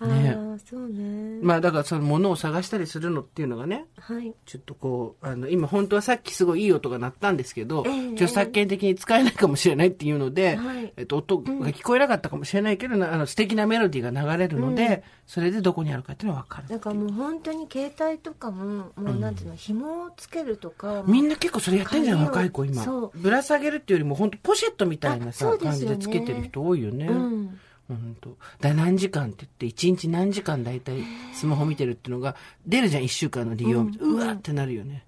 [0.00, 0.30] あね。
[0.30, 1.38] あそうね。
[1.42, 4.34] まあだからその物を探したりするのっていうのがね、はい。
[4.46, 10.92] ちょっとこう、あの、今本当はさっきすごいいい音が鳴ったんですけど、ええ著作権的に使えないかもしれないっていうので、はい。
[10.96, 16.68] えっと、音が聞こえなかったかもしれないけど、なあの、素敵なメロディーが流れるので、それでどこにあるかっていうのはわかる。
[16.68, 22.84] だからもう本当に携帯とかももうなんていうの、紐をつけるとかみんな結構それやってんじゃん、若い子今。
[23.14, 25.58] ぶら下げるっていうよりも本当ポシェットみたいなあさ、ね。
[25.58, 27.06] 感じでつけてる人多いよね。
[27.06, 27.60] うん
[27.96, 33.80] 本当だ何時間って言って、一日何時間大体スマホ見てるっていうのが出るじゃん、一週間の利用。
[33.80, 35.04] うわーってなるよね。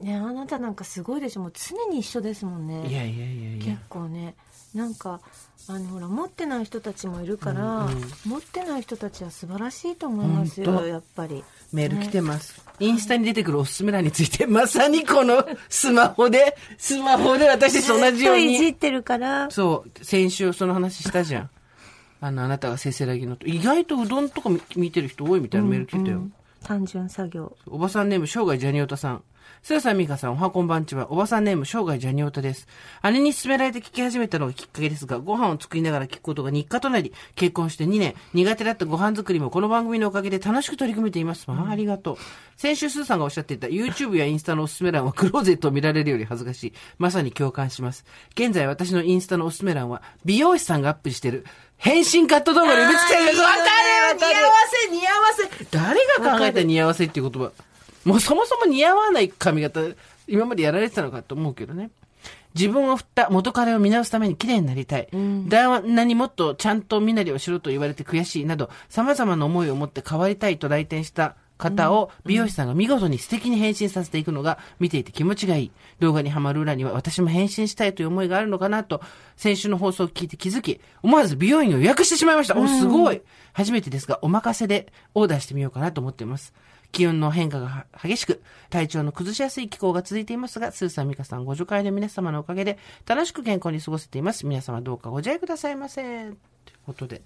[0.00, 3.78] ねあなたなんかすごいでしょもう常に一緒ですもんねいやいやいやい結や。
[3.88, 4.34] 構ね
[4.74, 5.20] なんか
[5.68, 7.88] あのほら持ってない人たちもいるから、
[8.26, 12.60] 持ってない人たちは素晴らしいと思いますよやっぱりメール来てます。
[12.80, 18.56] インスタに出てくるおすすめ欄について、まさにこの スマホで、スマホで私と同じように。
[18.56, 21.50] いじってるからそう、先週その話したじゃん。
[22.20, 23.46] あの、あなたがせせらぎのと。
[23.46, 26.22] 意外とうどんとか見見てる人多いみたいなメール来たよ。
[26.62, 29.22] 単純作業おばさんネーム、生涯ジャニオタさん。
[29.62, 31.10] すやさん、みかさん、おはこんばんちは。
[31.10, 32.68] おばさんネーム、生涯ジャニオタです。
[33.02, 41.44] 姉に勧められて聞き始めたのがきっかけですが、ご飯を作りながら聞くことが日課となり、結婚して2年、苦手だったご飯作りもこの番組のおかげで楽しく取り組めています。
[41.48, 42.16] まあ、ありがとう。
[42.56, 46.72] 先週、スーさんがおっしゃっていた YouTube やインスタのおすすめ欄は クローゼットを見られるより恥ずかしい。
[46.98, 48.04] まさに共感します。
[48.34, 51.44] 現在、私のインスタのおすすめ欄は、美容師さんがアップしてる、
[51.84, 53.38] 変身カット動画で埋め尽くされてる。
[53.40, 53.60] わかる
[54.18, 55.64] 似合わせ、似合わせ。
[55.70, 57.52] 誰が考えた似合わせっていう言葉。
[58.06, 59.82] もうそもそも似合わない髪型、
[60.26, 61.90] 今までやられてたのかと思うけどね。
[62.54, 65.08] 自分を振った元彼を見直すために綺麗になりたい。
[65.12, 71.36] 旦那にもっとちゃんと身なりをしろと言われて悔しいなど、様々な思いを持って変わりたいと来店した
[71.70, 75.70] 方を美容師さんが見事に素敵に変身させていくのが見ていて気持ちがいい。
[75.98, 79.00] 動画にハマる裏には私も変身したいという思いがあるのかなと、
[79.36, 82.58] 先週の放送を聞いて気づき、思わず美容院を予約してしまいました。
[82.58, 83.22] お、すごい
[83.52, 86.52] 初めてですが、お任せでオーダーしてみようかなと思っています。
[86.92, 94.46] 気温の変化が激しく、体調の崩しやすい気候が続いていますが、スーさん、ミカさん、ご助会の皆様のおかげで、楽しく健康に過ごせています。
[94.46, 96.02] 皆様どうかご自愛くださいませ。
[96.02, 96.34] という
[96.86, 97.22] ことで。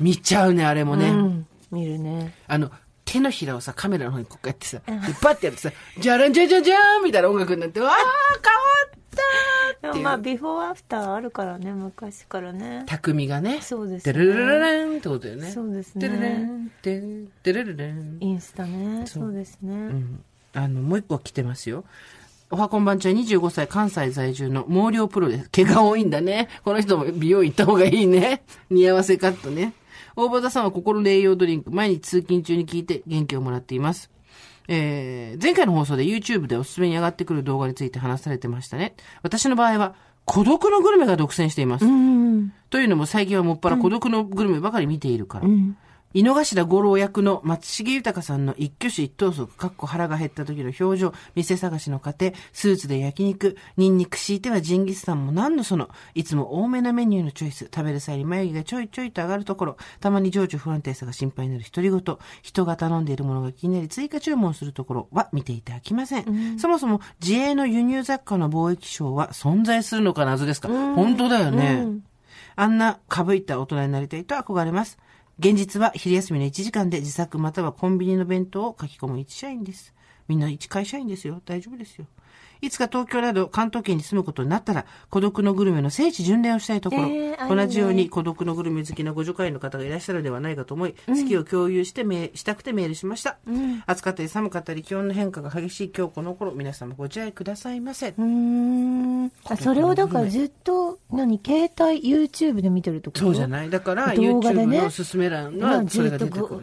[0.00, 1.10] 見ちゃうね、あれもね。
[1.10, 2.70] うん見るねあの、
[3.10, 7.98] 手のひらをさ、カメラの方にこうやってさ、でバッてやってさ、じゃらんじゃじゃじゃーんみたいな音楽になって、わー、変
[9.92, 13.60] わったまあビフォーアフターあるからね昔からね匠がね。
[13.62, 15.50] そうですねてるるるるんってことだよね。
[15.50, 18.18] そうですねてるるん、てるてるるるん。
[18.20, 20.24] インスタねそうそうですね、うん。
[20.54, 21.84] あの、もう一個来てますよ。
[22.52, 25.50] おはこんばんちは25歳関西在住の毛量プロです。
[25.50, 26.48] 毛が多いんだね。
[26.64, 28.44] この人も美容院行った方がいいね。
[28.70, 29.72] 似合わせカットね。
[30.20, 34.10] 大場田さんは心の栄養ドリンク、毎日通勤中に聞いて元気をもらっています。
[34.68, 38.94] えー、前回の放送で YouTube でおすすめに上がってくる動画について話されてましたね。
[39.22, 39.94] 私の場合は、
[40.26, 41.86] 孤独のグルメが独占しています。
[42.68, 45.46] というのも最近はもっぱら孤独のグルメばかり見ているから。
[45.46, 45.76] うん。
[46.12, 66.58] 井の頭五郎役の松重豊さんの一挙手一投足、かっこ腹が減った時の表情、店探しの過程、スーツで焼肉、ニンニク敷いてはジンギスカンも何のその、いつも多めなメニューのチョイス、食べる際に眉毛がちょいちょいと上がるところ、たまに情緒不安定さが心配になる独り言、人が頼んでいるものが気になり追加注文するところは見ていただきません。
[66.58, 71.86] そもそも自営の輸入雑貨の貿易商は存在するのか謎ですか、本当だよね。
[72.56, 74.98] あんなかぶいた大人になりたいと憧れます。
[75.40, 79.94] 現実は昼休みの1時間で自作またはコンビニの弁当を書き込む一社員です。
[80.28, 81.40] みんな一会社員ですよ。
[81.46, 82.04] 大丈夫ですよ。
[82.60, 93.38] いつか東京など関東圏に住むことになったら、孤独のグルメの聖地巡礼をしたいところ、えー同じように孤独のグルメ好きなご助会員の方がいらっしゃるのではないかと思い、好きを共有してメーしたくてメールしました。
[93.86, 98.12] 暑かったり寒かったり気温の変化が激しい今日この頃、皆様ご自愛くださいませ。
[99.44, 103.20] あ、それをだからずっと、何、携帯、YouTube で見てるってこと？
[103.20, 105.52] そうじゃないだから、動画で YouTube ねのおすすめ欄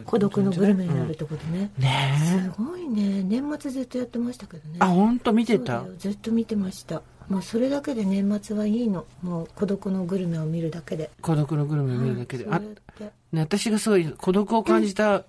[0.04, 1.70] 孤独のグルメになるってことね。
[1.78, 2.42] ねえ。
[2.42, 3.22] すごいね。
[3.22, 4.76] 年末ずっとやってましたけどね。
[4.80, 5.74] あ、ほんと見てた？
[5.74, 7.02] よずっと見てました。
[7.28, 9.04] もうそれだけで年末はいいの。
[9.22, 11.10] もう孤独のグルメを見るだけで。
[11.20, 12.46] 孤独のグルメ見るだけで。
[12.50, 15.24] あそれってね、私がすごい孤独を感じた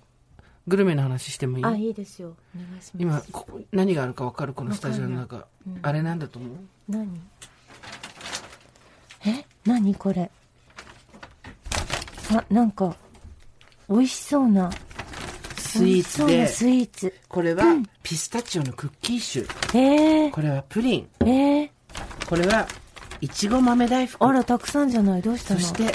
[0.70, 1.64] グルメの話してもいい？
[1.64, 2.36] あ、いいですよ。
[2.56, 2.92] お願いします。
[2.96, 5.46] 今、ここ何があるか分かるこのスタジオの中。
[5.82, 6.50] あれなんだと思う？
[6.88, 7.20] 何？
[9.26, 9.44] え？
[9.66, 10.30] 何これ？
[12.32, 12.94] あ、なんか、
[13.88, 14.70] 美味しそうな。
[15.58, 17.14] スイーツでスイーツ。
[17.28, 17.64] これは
[18.02, 19.84] ピスタチオのクッキー種。
[19.84, 21.08] えー、これはプリン。
[21.20, 21.70] えー、
[22.28, 22.68] これは、
[23.20, 24.24] いちご豆大福。
[24.24, 25.22] あら、たくさんじゃない？
[25.22, 25.60] どうしたの？
[25.60, 25.92] そして、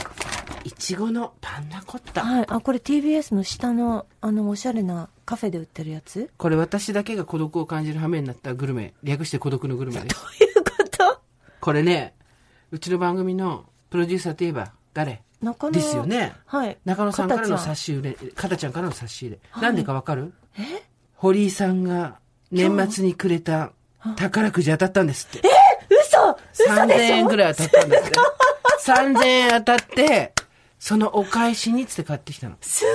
[0.66, 2.26] いちごのパンナコッタ。
[2.26, 2.46] はい。
[2.48, 6.32] あ、これ TBS の下の、あの、おしゃれなカフェで売ってるやつ？
[6.38, 8.96] これ私だけが孤独を感じる羽目になったグルメ。
[9.04, 10.16] 略して孤独のグルメです。
[10.16, 11.22] どういうこと？
[11.62, 12.16] これね、
[12.72, 15.22] うちの番組のプロデューサーといえば誰？
[15.40, 16.34] 中野ですよね。
[16.48, 16.78] はい。
[16.84, 19.62] 中野さんからの差し入れ、かたちゃんからの差し入れ。
[19.62, 20.34] なんでかわかる？
[21.14, 22.18] 堀井さんが
[22.50, 23.72] 年末にくれた
[24.16, 25.48] 宝くじ当たったんですって。
[25.92, 27.16] 嘘嘘3000でしょ？
[27.18, 28.12] 円ぐらい当たったんだって。
[28.84, 30.34] 3000円当たって、
[30.80, 32.56] そのお返しにっつって買ってきたの。
[32.62, 32.86] す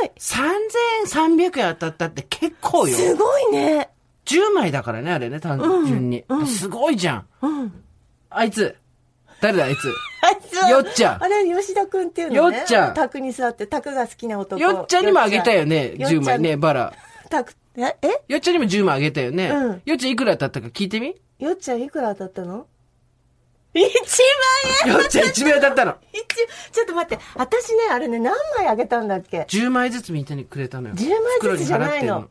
[0.00, 2.96] ごい3300円当たったって結構よ。
[2.96, 3.90] すごいね
[4.26, 6.24] 10枚だからね、あれね、単純に。
[6.46, 7.26] すごいじゃん。
[7.42, 7.84] うん。
[8.30, 8.76] あいつ。
[9.40, 9.88] 誰だ、あいつ？
[10.22, 12.58] あいつはよっちゃんあれ、吉田くんっていうのね。
[12.58, 14.60] よっちゃん卓に座って、卓が好きな男。
[14.60, 16.92] よっちゃんにもあげたよね、よっちゃん10枚ね、バラ。
[17.30, 17.96] 卓、え？
[18.02, 19.48] えよっちゃんにも10枚あげたよね。
[19.48, 21.16] うんよっちゃんいくら当たったか聞いてみ？
[21.38, 22.66] よっちゃんいくら当たったの？
[23.74, 25.96] ?1 万円よっちゃん1枚当たったの。
[26.12, 26.20] 一
[26.72, 27.24] ちょっと待って。
[27.36, 30.94] 私ね、あれね、何枚あげたんだっけ？10枚ずつみんなにくれたのよ。
[30.94, 31.08] ?10
[31.48, 32.28] 枚ずつじゃないの。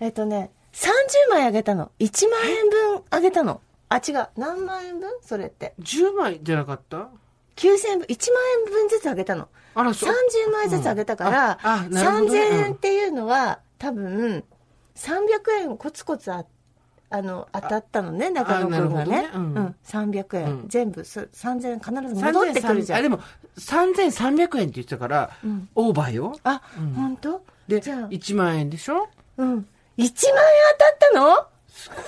[0.00, 0.86] えっとね、30
[1.30, 1.90] 枚あげたの。
[1.98, 3.60] 1万円分あげたの。
[3.88, 4.28] あ、違う。
[4.36, 5.10] 何万円分？
[5.22, 5.74] それって。
[5.80, 6.10] ってんの。
[6.10, 7.08] 10枚じゃなかった
[7.56, 9.48] ？9000円分、1万円分ずつあげたの。
[9.74, 10.14] あら、そう。
[10.46, 14.44] 30枚ずつあげたから、うんああなるほどね3000円っていうのは、多分、
[14.94, 15.18] 300
[15.62, 16.44] 円コツコツあ
[17.12, 19.22] あの当たったのね、中野くんがね。
[19.22, 20.44] なるほどねうん300円。
[20.46, 23.02] うん全部す3000円必ず戻ってくるじゃあ、ん。
[23.02, 23.20] でも、
[23.58, 25.30] 3300円って言ってたから、
[25.74, 26.38] オーバーよ。
[26.44, 26.62] あ、
[26.96, 27.44] 本当？
[27.68, 29.08] で、じゃあ、1万円でしょ？
[29.36, 29.48] うん。
[29.48, 29.66] 1万円
[29.98, 31.46] 当たったの？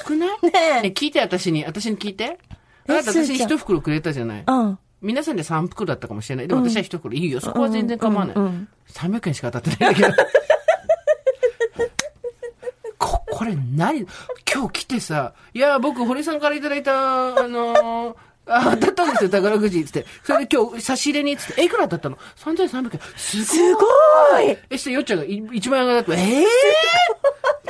[0.09, 0.29] 少ない？
[0.43, 1.64] ねえね聞いて、私に。
[1.64, 2.38] 私に聞いて。
[2.88, 4.45] あえなた私にすーちゃん一袋くれたじゃない。
[4.47, 4.79] うん。
[5.03, 6.49] 皆さんで3袋だったかもしれない。
[6.49, 7.40] でも私は一袋いいよ。
[7.40, 8.37] そこは全然構わない。
[8.37, 10.25] うんうん300円しか当たってないんだけど。
[13.35, 14.07] こ、これ何？
[14.53, 16.92] 今日来てさ、いや、僕、堀さんからいただいた、
[17.37, 18.16] あのー
[18.47, 20.07] あ、当たったんですよ、宝くじ、つって。
[20.23, 23.01] それで今日、差し入れに、つって、え、いくら当たったの ?3300 円。
[23.16, 23.47] すごい。
[23.47, 23.81] すご
[24.53, 26.47] いえ、して、よっちゃんが1万円がだと、ええ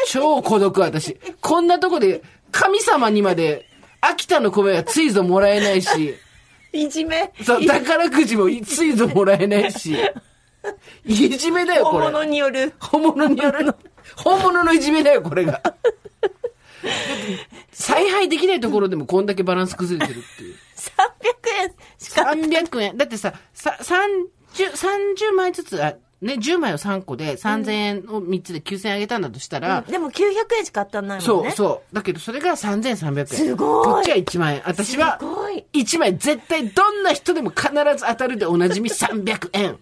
[0.07, 1.16] 超孤独、私。
[1.40, 3.68] こんなとこで、神様にまで、
[4.00, 6.14] 秋田の米はついぞもらえないし、
[6.72, 7.33] いじめ。
[7.42, 9.96] そう、宝くじもついぞもらえないし、
[11.05, 12.05] いじめだよ、これ。
[12.05, 12.72] 本物による。
[12.81, 13.74] 本物による。
[14.17, 15.62] 本物のいじめだよ、これが。
[17.73, 20.55] 采配できないところでもこんだけバランス崩れてるっていう。
[20.55, 20.59] 300
[21.62, 22.23] 円しか。
[22.23, 22.97] 300円。
[22.97, 24.29] だってさ、さ、30、
[24.73, 30.23] 30枚ずつ、あ、ね、10枚を3個で3000円を3つで9000円あげたんだとしたら、でも900
[30.59, 31.51] 円しか当たんないもんそう、ね。
[31.51, 31.95] そう。
[31.95, 33.27] だけどそれが3300円。
[33.27, 34.62] すごいこっちは1万円。
[34.64, 35.67] 私はすごい。
[35.75, 39.79] 1枚絶対どんな人でも必ず当たるでおなじみ300円。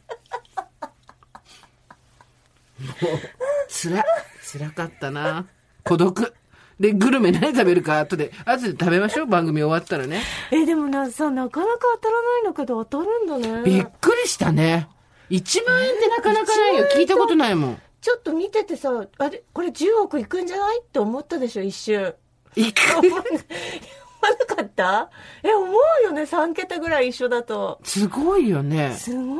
[2.82, 3.20] もう、
[3.68, 4.04] つら、
[4.42, 5.46] つらかったな。
[5.84, 6.34] 孤独。
[6.80, 9.26] で、グルメ何食べるか後で、後で食べましょう。
[9.26, 10.22] 番組終わったらね。
[10.50, 13.62] え、でもな、さ、なかなか当たらないんだけど当たるんだね。
[13.62, 14.88] びっくりしたね。
[15.30, 16.86] 1万円ってなかなかないよ。
[16.94, 17.82] 聞いたことないもん。
[18.00, 20.80] ちょっと見ててさ、あれ、これ10億いくんじゃない？
[20.80, 22.14] って思ったでしょ、一瞬。
[22.56, 22.78] いく？
[22.80, 25.10] なかった？
[25.42, 27.80] え、思うよね、3桁ぐらい一緒だと。
[27.84, 28.94] すごいよね。
[28.98, 29.38] すごい。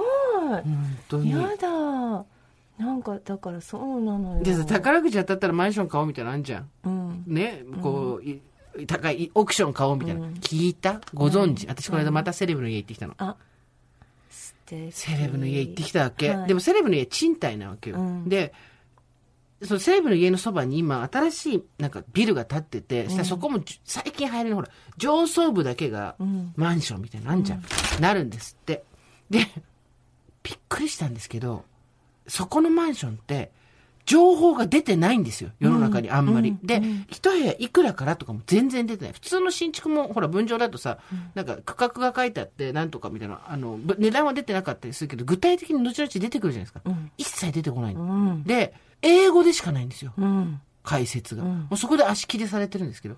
[0.49, 0.63] 本
[1.09, 1.33] 当に。
[1.33, 2.25] やだ。
[2.83, 4.43] なんか、だからそうなのよ。
[4.43, 6.71] でさ、宝くじ当たったらマンション買おうみたいなのあんじゃん。
[6.85, 7.25] うん。
[7.27, 8.41] ね、こう、い
[8.87, 10.27] 高い、オークション買おうみたいな。
[10.29, 11.01] 聞いた？
[11.15, 13.15] ご存知、私この間またセレブの家行ってきたの。
[13.19, 13.37] あ、
[14.31, 14.91] 素敵。
[14.93, 16.31] セレブの家行ってきたわけ。
[16.31, 17.99] はいでもセレブの家賃貸なわけよ。
[17.99, 18.53] うんで、
[19.63, 27.63] そのセレブの家のそばに今新しいなんかビルが建ってて、したらそこも最近入れるほら、上層部だけがんマンションみたいなんじゃん。
[28.01, 28.83] なるんですって。
[29.31, 29.47] で、
[30.43, 31.65] びっくりしたんですけど、
[32.33, 33.51] そこのマンションって、
[34.07, 35.51] 情報が出てないんですよ。
[35.61, 36.57] 世の中にあんまり。
[36.63, 39.13] で、一部屋いくらからとかも全然出てない。
[39.13, 40.97] 普通の新築も、ほら、分譲だとさ、
[41.35, 46.81] なんか区画が書いてあって、なんとかみたいな、あの、ぶ値段は出てなかったりするけど、具体的に後々出てくるじゃないですか。
[47.19, 47.97] 一切出てこない。
[48.47, 48.73] で、
[49.03, 50.15] 英語でしかないんですよ。
[50.17, 50.59] うん。
[50.83, 51.45] 解説が。
[51.45, 53.17] もうそこで足切りされてるんですけど、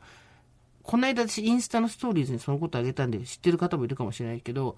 [0.82, 4.76] この間私インスタのストーリーズにそのことあげたんで知ってる方もいるかもしれないけど、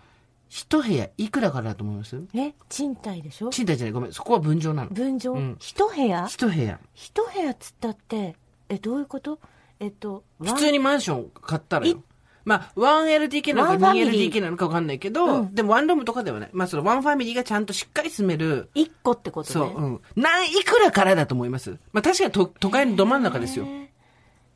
[0.48, 2.20] 一部屋いくらからだと思います？
[2.34, 3.50] え、賃貸でしょ？
[3.50, 4.90] 賃貸じゃない、ごめん、そこは分譲なの。
[4.90, 5.32] 分譲？
[5.32, 6.26] うん一部屋？
[6.28, 6.78] 一部屋。
[6.94, 8.36] 一部屋っつったって、
[8.68, 9.38] え、どういうこと？
[9.78, 12.02] えっと、普通にマンション買ったらいよ。
[12.46, 16.50] まあ、1LDK なのかワンファミリー 2LDK なのかわかんないけど、うんでもワンルームとかではない。
[16.52, 19.52] まあ、そのワンファミリーがちゃんとしっかり住める、一個ってことね。
[19.52, 20.00] そう、うん。
[20.14, 21.72] 何、いくらからだと思います？
[21.92, 23.66] まあ、確かに都都会のど真ん中ですよ。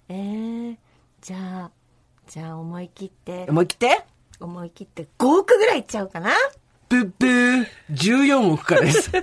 [0.08, 0.76] えー、
[1.20, 1.70] じゃあ、
[2.28, 4.04] じゃあ思い切って、思い切って？
[4.40, 6.30] 思い切って5億ぐらいいっちゃうかな
[6.88, 9.10] ブッブー、14億からです。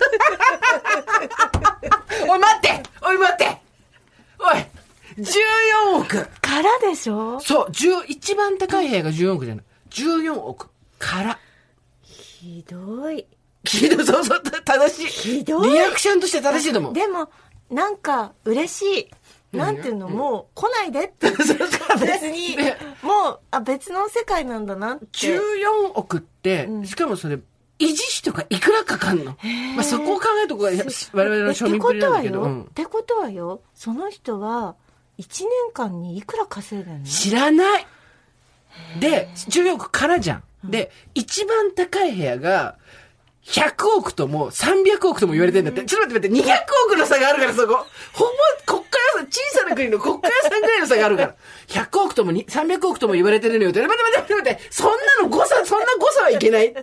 [2.30, 3.62] おい、待っておい、待って
[4.40, 4.66] おい
[5.20, 7.40] !14 億からでしょ？
[7.42, 9.66] そう、10一番高い部屋が14億じゃない。
[9.90, 11.40] 14億から。
[12.04, 13.26] ひどい。
[13.66, 15.08] ひどい、そうそう、正しい。
[15.40, 16.94] ひどいリアクションとして正しいと思う。
[16.94, 17.30] でも、
[17.70, 19.12] なんか、嬉しい。
[19.52, 21.32] なんていうの、もう、来ないでって。
[22.00, 22.58] 別に。
[22.58, 25.06] ね、もう、あ、別の世界なんだなって。
[25.12, 25.40] 14
[25.96, 27.36] 億って、しかもそれ、
[27.80, 29.38] 維持費とかいくらかかんの？
[29.76, 32.42] まあ、そこを考えるとこが我々の庶民っぷりなんだけど。
[32.42, 34.76] うんってことはよ、ってことはよ、その人は、
[35.20, 37.06] 1年間にいくら稼いでんの？
[37.06, 37.88] 知らない。
[39.00, 40.44] で、14億からじゃん。
[40.70, 42.78] で、一番高い部屋が、
[43.48, 45.86] 100億とも300億とも言われてんだって。
[45.86, 47.86] ちょっと待って待って、200億の差があるからそこ。
[48.14, 48.32] ほぼ、
[48.66, 51.36] 国家予算、小さな国の国家予算ぐらいの差があるから。
[51.68, 53.72] 100億とも300億とも言われてるのよ。
[53.72, 56.74] 待って待って待って待って、そんなの誤差、そんな誤差はいけない。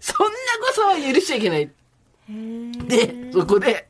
[0.00, 0.32] そんな
[0.66, 1.70] 誤差は許しちゃいけない。
[2.88, 3.88] で、そこで、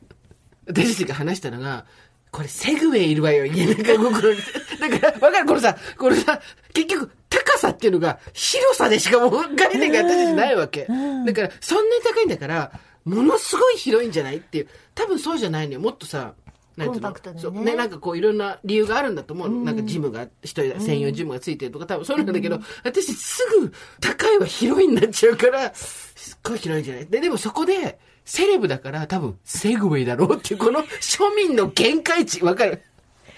[0.67, 1.85] 私たちが話したのが、
[2.31, 4.41] これセグウェイいるわよ、家の中心に。
[4.79, 5.45] だから、わかる？
[5.47, 6.41] これさ、これさ、
[6.73, 10.87] 結局、高さっていうのが、広さでしかもう概念が私たちないわけ。
[11.25, 12.71] だから、そんなに高いんだから、
[13.05, 14.67] ものすごい広いんじゃないっていう。
[14.95, 15.79] 多分そうじゃないのよ。
[15.79, 16.33] もっとさ、
[16.75, 17.09] なんていうの？
[17.09, 19.63] コンパクトでねそうね、なんかこういろんな理由があるんだと思う。
[19.63, 27.07] なんかジムが、一人専用ジムがついてるとか、多分そうなんだけど、私すぐ高いは広いになっちゃうから、すっごい広いんじゃない？
[27.07, 32.81] で、でもそこで、セレブだから多分セグウェイだろうっていう、この庶民の限界値、わかる？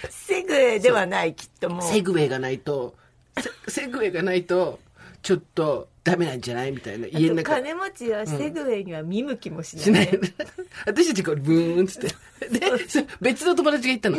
[0.10, 1.82] セグウェイではない、きっともう。
[1.84, 2.96] セグウェイがないと、
[3.38, 3.50] セ
[3.82, 4.80] セグウェイがないと、
[5.22, 6.72] ちょっとダメなんじゃない？
[6.72, 7.08] みたいな。
[7.08, 7.56] 家の中。
[7.56, 9.84] 金持ちはセグウェイには見向きもしない。
[9.86, 10.20] しない。
[10.86, 12.60] 私たちこれブーンっつって。
[12.60, 14.18] で、そ別の友達が言ったの。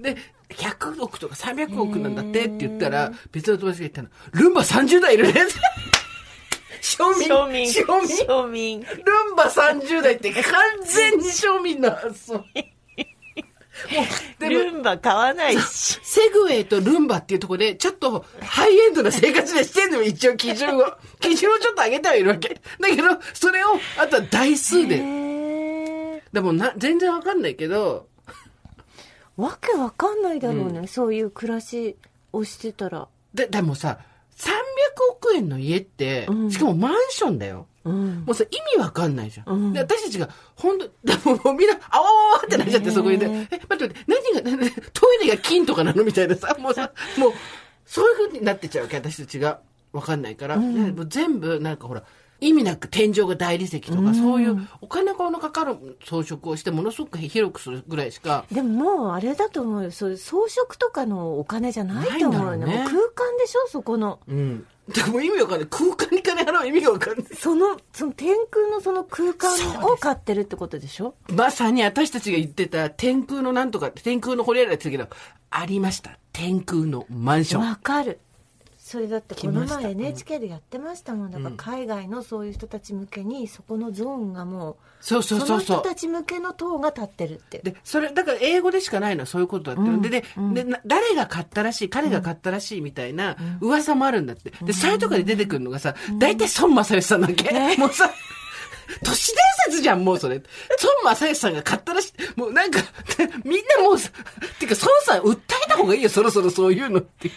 [0.00, 0.16] で、
[0.50, 4.08] 100億とか300億なんだってって言ったら、別の友達が言ったの。
[4.32, 5.34] ルンバ30台いるね。
[6.82, 7.28] 庶民。
[7.28, 7.66] 庶民。
[8.26, 8.80] 庶民。
[8.80, 8.86] ル
[9.32, 10.42] ンバ30台って完
[10.84, 12.44] 全に庶民の発想。
[14.40, 15.98] ルンバ買わないし。
[16.02, 20.84] セグウェイとルンバっていうところで、ちょっとハイエンドな生活でしてんのよ、一応基準を。
[21.20, 22.60] 基準をちょっと上げてはいるわけ。
[22.80, 24.98] だけど、それを、あとは台数で。
[26.32, 28.08] でもな、全然わかんないけど、
[29.36, 31.96] わけわかんないだろうね、そういう暮らし
[32.32, 33.08] をしてたら。
[33.32, 33.98] で、でもさ、
[34.36, 34.50] 300
[35.12, 37.66] 億円の家って、うんしかもマンションだよ。
[37.84, 38.24] うん。
[38.26, 39.54] もうさ、意味わかんないじゃん。
[39.54, 46.04] うんで、私たちが、本当 でもみんな、あわわわってなっちゃって、そこにで、え、待って待って、何が、何トイレが金とかなの？
[46.04, 47.32] みたいなさ、 もうさ、もう、
[47.84, 49.60] そういう風になってっちゃうわけ、私たちが。
[49.92, 50.56] わかんないから。
[50.56, 52.02] ねもう全部、なんかほら、
[52.40, 59.90] 意味なく天井が大理石とか、そういうお金のかかる装飾をして、ものすごく広くするぐらいしか、でももうあれだと思うよ。
[59.90, 62.66] そういう装飾とかのお金じゃないと思うよね。
[62.66, 64.20] ね空間でしょそこの。
[64.26, 64.66] うん。
[64.92, 65.68] でも意味わかんない。
[65.70, 67.26] 空間に金払う意味がわかんない。
[67.36, 69.50] その、その天空のその空間
[69.90, 71.14] を買ってるってことでしょ？
[71.32, 75.20] まさに私たちが言ってた天空のなんとか天空のホリエラって言ったけど、
[75.50, 76.18] ありました。
[76.32, 77.62] 天空のマンション。
[77.62, 78.20] わかる。
[78.84, 81.30] それだってこの前 NHK でやってましたもん。
[81.30, 81.56] だからうん。
[81.56, 85.60] 海外のそういう人たち向けにそこのゾーンがもそうそうそのそう。
[85.62, 85.78] そう。
[85.78, 89.90] 人たち向けの塔が立ってるってで、それ、だから英語でしかないのはそういうことだって。
[89.90, 90.02] うん。
[90.02, 94.52] で、で、でな誰が買ったらしい、彼が買ったらしいみたいな噂もあるんだって。
[94.62, 98.10] で、サイトとかで出てくるのがさ、大体孫正義さんだっけ、もうさ、
[99.02, 99.36] 都市伝
[99.70, 100.42] 説じゃん、もうそれ。
[101.04, 102.38] 孫正義さんが買ったらしい。
[102.38, 102.80] もうなんか、
[103.44, 104.10] みんなもうさ、
[104.60, 107.30] てか、孫さん訴えた方がいいよ、そろそろそういうのって。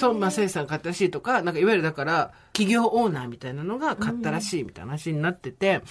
[0.00, 5.82] 孫正義さんが買ったらしいとか、なんかいわゆるだから、企業オーナーみたいなのが買ったらしいみたいな話になってて、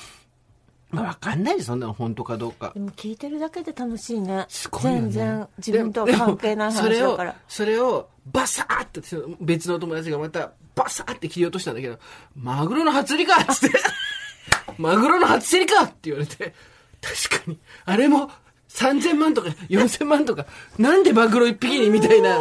[0.91, 2.71] まあわかんないでそんなの本当かどうか。
[2.73, 2.79] で。
[2.79, 4.45] も聞いてるだけで楽しいね。
[4.49, 5.01] すごいよね。
[5.01, 7.35] 全然自分とは関係ない話だから。
[7.47, 9.01] それを、それをバサーって、
[9.39, 11.97] 別の友達がまたバサーって切り落としたんだけど、
[12.35, 13.79] マグロの初競りかっつって、
[14.77, 16.53] マグロの初競りかって言われて、
[17.01, 18.29] 確かに、あれも
[18.73, 20.45] 3000万とか4000万とか、
[20.77, 22.39] なんでマグロ一匹にみたいな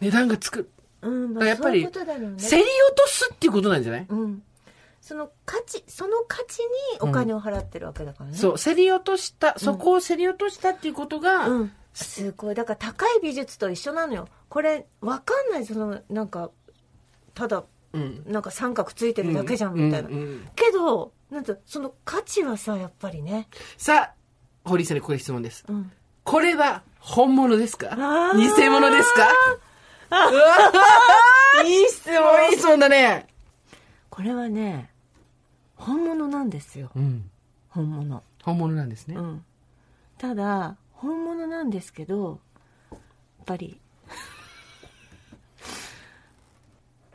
[0.00, 0.70] 値段がつく。
[1.02, 4.42] うんまあやっぱり、競り落とすっていうことなんじゃない、うん。
[5.00, 12.54] その価値その価値にお金を払ってるわけだからね、そう、競り落とした、そこを競り落としたっていうことが、うん、すごい。
[12.54, 14.28] だから高い美術と一緒なのよ。
[14.50, 15.64] これわかんない。
[15.64, 16.50] そのなんか
[17.34, 18.22] ただうん。
[18.26, 20.48] なんか三角ついてるだけじゃんみたいな、うんうんうん。
[20.54, 24.14] けどなんとその価値はさやっぱりね、さあ、
[24.70, 25.64] 堀井さんにここで質問です。
[25.68, 25.90] うん、
[26.22, 27.88] これは本物ですか？
[27.92, 28.38] あー。
[28.38, 29.28] 偽物ですか？
[30.10, 33.26] うわいい質ーもういいそうだね。
[34.08, 34.90] これはね
[35.74, 36.90] 本物なんですよ。
[36.94, 37.28] うん。
[37.68, 38.22] 本物。
[38.42, 39.16] 本物なんですね。
[39.16, 39.44] うん。
[40.18, 42.38] ただ本物なんですけど
[42.92, 43.00] やっ
[43.46, 43.80] ぱり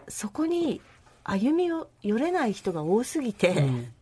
[0.09, 0.81] そこに
[1.23, 3.93] 歩みを寄れない人が多すぎて、うん。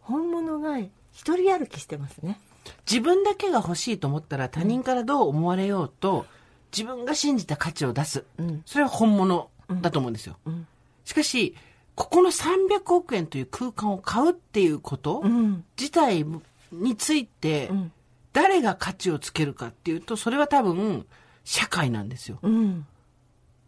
[0.00, 0.90] 本物が一
[1.36, 2.40] 人歩きしてますね
[2.90, 6.26] 自分だけが欲しいと思ったら他人からどう思われようと、
[6.72, 8.24] 自分が信じた価値を出す。
[8.38, 9.50] うんそれは本物
[9.80, 10.36] だと思うんですよ。
[10.44, 10.66] うん
[11.04, 11.54] しかし、
[11.94, 16.24] ここの300億円という空間を買うっていうことうん自体
[16.70, 17.92] についてう、ん
[18.32, 21.06] 誰が価値をつけるかっていうと、それは多分、
[21.44, 22.38] 社会なんですよ。
[22.42, 22.86] うん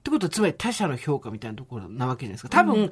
[0.01, 2.49] ってことは、つまり他者の評価みたいなところなわけじゃないですか。
[2.51, 2.91] 多分、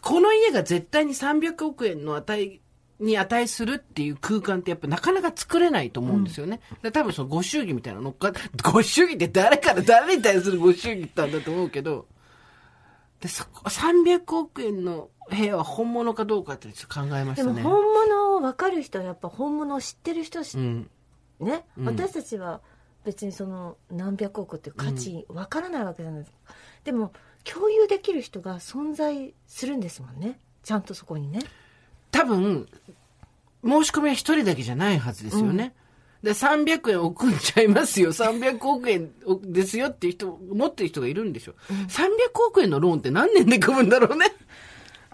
[0.00, 2.60] この家が絶対に300億円の値
[3.00, 6.60] に値するっていう空間ってやっぱなかなか作れないと思うんですよね。
[6.82, 8.32] で多分そのご祝儀みたいなの乗っか
[8.70, 12.06] ご祝儀って誰から誰に対するご祝儀ってんだと思うけど、
[13.20, 17.54] で、そこ、300億円の部屋は本物かどうかってちょっと考えましたね。
[17.54, 20.90] でも本物を分かる人はやっぱ本物を知ってる人し、うん。
[21.40, 22.60] ね、うん私たちは
[23.04, 26.38] 別にその何百億っていう価値分からないわけじゃないですか、
[26.84, 27.12] でも
[27.44, 31.40] 共有できる人が存在するんですもんねちゃんとそこにね
[32.14, 32.68] 多分、
[33.64, 35.74] 申し込みは一人だけじゃないはずですよね。
[36.22, 38.12] で、300円置くんちゃいますよ。
[38.12, 39.10] 300億円
[39.42, 41.54] ですよっていう人、持ってる人がいるんでしょ。
[41.88, 42.06] 300
[42.48, 44.26] 億円のローンって何年で組むんだろうね。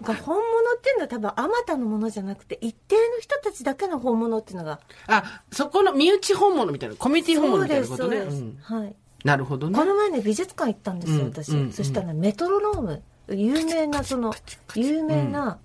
[0.03, 0.37] 本物
[0.77, 8.25] っていうのは多分あまたのものじゃなくて一定の人たちだけの本物っていうのがあ、そこの身内本物みたいな、コミュニティ本物みたいなことね。
[8.61, 9.85] はいなるほどねこ。
[9.85, 14.33] の前ね美術館行ったんですよ、うん私、うんそしたらメトロノーム有名なその
[14.75, 15.59] 有名な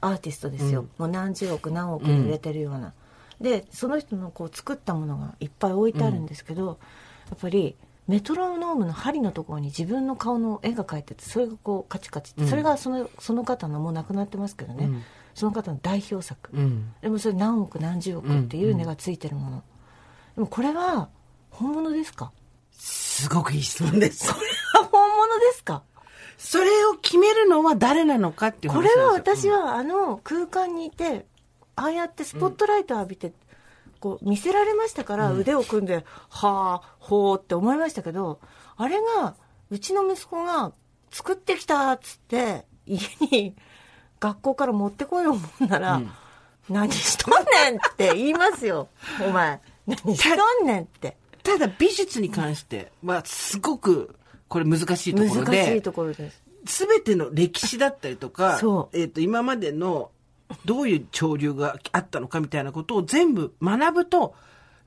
[0.00, 2.92] アーティストですよ、もう何十億何億で売れてるような、
[3.40, 6.78] でその人のこう作ったものがいっぱい置いてあるんですけど、
[7.28, 7.76] やっぱり
[8.08, 15.02] メトロノームの針のところに自分の顔の絵が描いててそれがこうカチカチって、それがそのその方のもう亡くなってますけどね、うん。
[15.34, 16.92] その方の代表作、うん。
[17.00, 19.62] でもそれ何億何十億っていう値がついてるもの、
[20.34, 21.08] でもこれは
[21.50, 22.32] 本物ですか？
[22.72, 24.28] すごくいい質問です。
[24.30, 24.34] あ
[24.90, 25.82] 本物ですか？
[26.42, 31.26] それを決めるのは誰なのかっていう話これは私はあの空間にいて
[31.76, 33.32] ああやってスポットライト浴びて
[34.00, 35.96] こう見せられましたから腕を組んで、
[36.30, 38.40] はあほうって思いましたけど
[38.78, 39.34] あれが
[39.68, 40.72] うちの息子が
[41.10, 42.98] 作ってきたっつって家
[43.30, 43.54] に
[44.18, 46.10] 学校から持ってこようもんなら、うん。
[46.70, 48.88] 何しとんねんって言いますよ。
[49.26, 49.60] お前。
[49.86, 51.16] 何しとんねんって。
[51.42, 54.14] ただ美術に関してはすごく
[54.50, 55.56] これ難しいところで。
[55.56, 58.60] 難しいところですすべての歴史だったりとか、
[58.92, 60.10] えっ、と、今までの
[60.64, 64.34] どういう潮流があったのかみたいなことを全部学ぶと、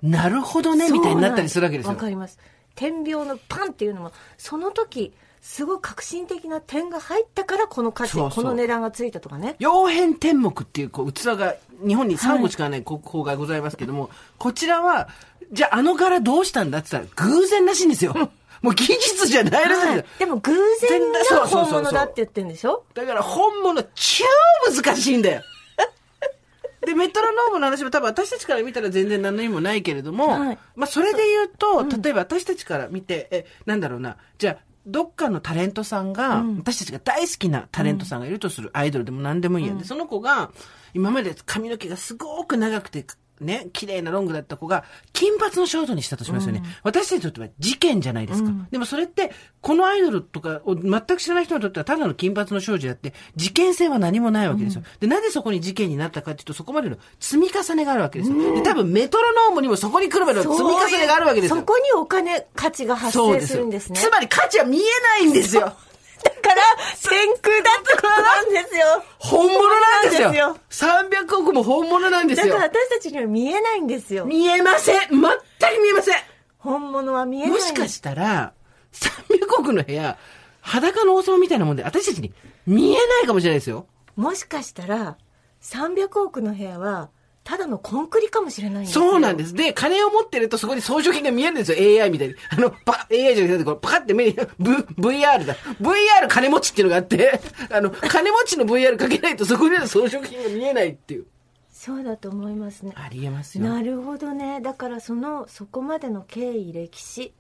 [0.03, 1.95] なるほどね、みたいになったりするわけですよわ。
[1.95, 2.38] かります
[2.76, 11.55] 点描のパンっていうのもその時すごい革新的な点が入ったからこの価値そうそうこの値段がついたとかね曜変天目っていうこう器が
[11.86, 15.09] 日本に3個しかない国宝がございますけども、こちらは、
[15.51, 18.16] じゃああの柄どうしたんだって言ったら偶然らしいんですよ。
[18.64, 19.97] もう技術じゃないらしいんはい。
[20.01, 20.26] ですよ。
[20.26, 20.51] でも偶
[20.89, 22.84] 然が本物だって言ってるんでしょ？
[22.95, 24.24] だから本物超
[24.74, 25.41] 難しいんだよ。
[26.86, 30.57] で、メトロノームの話も多分私たちから見たら全然何の意味もないけれども、はい。
[30.76, 36.57] まあそれで言うと、例えば私たちから見て、え、なんだろうな、じゃあ、どっかのタレントさんが、うん。
[36.57, 40.51] 私たちが大好きなタレントさんがいるとする、アイドルでも何でもいいや、で、その子が、
[40.93, 43.05] 今まで髪の毛がすごく長くて、
[43.44, 44.84] ね、綺麗なロングだった子が、
[45.14, 46.64] 金髪のショートにしたとしますよね。
[46.84, 48.52] 私たちにとっては事件じゃないですか。
[48.72, 49.32] でもそれって、
[49.62, 54.84] このアイドルとかを全く知らない人にとっては、ただの金髪の少女であって、事件性は何もないわけですよ。
[55.00, 58.56] で、なぜそこに事件になったかっていうと、そこまでの積み重ねがあるわけですよ。
[58.56, 61.58] で、多分メトロノームにもそこに来るまでの積み重ねがあるわけですよ。
[61.58, 64.00] そこにお金、価値が発生するんですね。
[64.00, 65.74] つまり価値は見えないんですよ。
[66.24, 66.62] だから、
[67.10, 69.04] 天空だってことなんですよ。
[69.20, 70.58] 本物なんですよ。
[70.70, 72.70] そうなんで300億も本物なんですよだから。
[72.70, 74.26] 私たちには見えないんですよ。
[74.26, 76.16] 見えません全く見えません
[76.58, 77.52] 本物は見えない。
[77.52, 78.54] もしかしたら、
[78.94, 80.18] 300億の部屋、
[80.62, 82.34] 裸の王様みたいなもんで、私たちに
[82.66, 83.86] 見えないかもしれないですよ。
[84.16, 85.18] もしかしたら、
[85.62, 87.10] 300億の部屋は、
[87.44, 88.88] ただのコンクリかもしれない。
[88.88, 89.54] そうなんです。
[89.54, 92.04] で、金を持ってるとそこに装飾品が見えるんですよ。
[92.04, 92.36] AI みたいに。
[92.50, 95.56] あの、パ、AI じゃなくて、こうパカって目に、v、VR だ。
[95.82, 101.26] VR 金持ちっていうのがあって、 あの、金持ちの VR かけないとそこにある装飾品が見えないっていう。
[101.72, 102.94] そうだと思いますね。
[102.96, 103.66] ありえますよ。
[103.66, 104.62] なるほどね。
[104.62, 107.34] だからその、そこまでの経緯、歴史。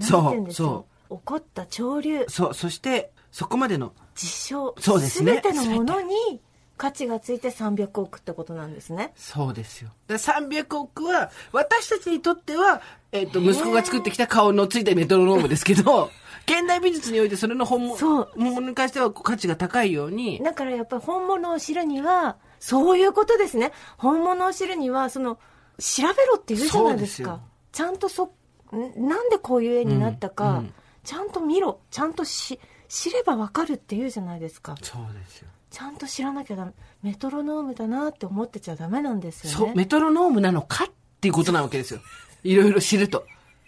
[0.00, 0.86] そうなんて言うんですかそ
[1.16, 6.40] 起こった潮流、そう、そして、そこまでの、事象、そうですね全てのものに
[6.76, 9.12] 価値がついて300億ってことなんですね。
[9.16, 9.90] そうですよ。
[10.06, 16.10] だから300億は、私たちにとっては、えっ、と、息子が作ってきた顔のついたメトロノームですけど、
[16.46, 23.72] 現代美術においてそれの本物そう物に関しては価値が高いように、だからやっぱり本物を知るには、そういうことですね。
[23.96, 25.38] 本物を知るには、その、
[25.78, 27.28] 調べろって言うじゃないですか。
[27.28, 27.40] すよ
[27.72, 28.32] ちゃんとそ、
[28.72, 31.80] んなんでこういう絵になったか、うんうんちゃんと見ろ。
[31.90, 32.58] ちゃんとし、
[32.88, 34.74] 知ればわかるって言うじゃないですか。
[34.82, 35.48] そうですよ。
[35.74, 36.72] ちゃんと知らなきゃダメ。
[37.02, 39.56] メトロノームだなって思ってちゃダメなんですよね。
[39.56, 40.88] そう、メトロノームなのかっ
[41.20, 42.00] ていうことなわけですよ。
[42.44, 43.26] いろいろ知ると。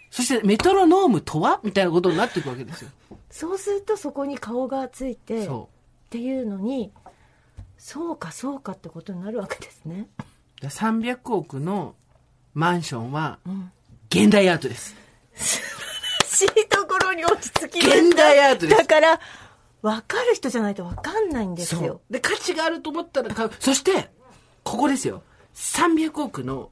[0.09, 2.91] そして、メトロノームとはみたいなことになっていくわけですよ。
[3.29, 5.67] そうするとそこに顔がついて、っそ
[6.09, 6.93] ていうのに、
[7.77, 10.07] そうかそうかってことになるわけですね。
[10.17, 10.61] う。
[10.61, 11.95] だから300億の
[12.53, 13.69] マンションは、ん
[14.09, 14.95] 現代アートです。
[16.37, 19.19] しいところに落ち着きました現代アートですだから、
[19.87, 22.01] 分かる人じゃないと分かんないんですよ。
[22.09, 23.51] で、価値があると思ったら買う。
[23.59, 24.09] そして、
[24.63, 25.23] ここですよ。
[25.55, 26.71] 300億の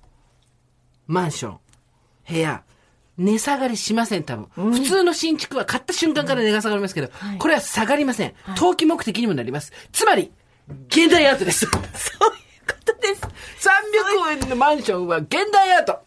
[1.07, 1.59] マンション、
[2.29, 2.63] 部屋、
[3.17, 4.71] 値下がりしません、多分。
[4.73, 8.33] 普通の新築は買った瞬間から値が下がりますけど、はいこれは下がりません。
[8.57, 9.71] 投機目的にもなります。
[9.93, 10.31] つまり、
[10.87, 11.65] 現代アートです。
[11.71, 11.87] そういう
[12.67, 13.21] ことです。
[13.21, 15.99] 300億円のマンションは現代アート。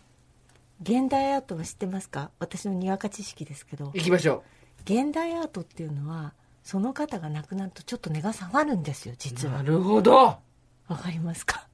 [0.83, 2.31] 現代アートは知ってますか？
[2.39, 4.45] 私のにわか知識ですけど、行きましょ
[4.85, 6.35] 現代アートっていうのは、
[6.69, 9.17] その方が亡くなるとちょっと値が下がるんですよ、う。
[9.19, 9.55] 実は。
[9.55, 10.15] なるほど。
[10.15, 10.39] わ
[10.91, 11.67] かりますか？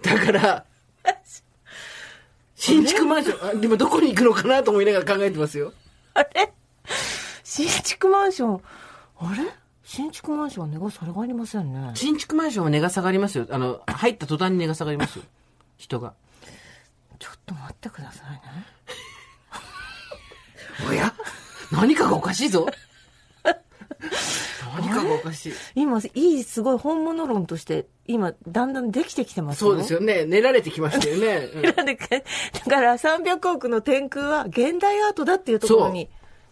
[0.00, 0.64] だから、
[2.56, 5.74] 新築マンション、あでもどこに行くのかなと思いながら考えてますよ。
[6.14, 6.54] あれ？
[7.44, 8.62] 新築マンション、
[9.18, 9.42] あれ？
[9.84, 11.90] 新築マンションは値が下がりませんね。
[11.92, 13.46] 新築マンションは値が下がりますよ。
[13.50, 15.24] あの、入った途端に値が下がりますよ。
[15.76, 16.14] 人が。
[17.18, 18.40] ちょっと待ってくださいね。
[20.88, 21.12] おや？
[21.70, 22.66] 何かがおかしいぞ。
[24.76, 25.52] 何かがおかしい。
[25.74, 29.70] 今、いい、すごい本物論として、今、だんだんできてきてますよ。
[29.70, 30.24] そうですよね。
[30.26, 31.50] 練られてきましたよね。
[31.54, 36.08] うんだから300億の天空は現代アートだっていうところに、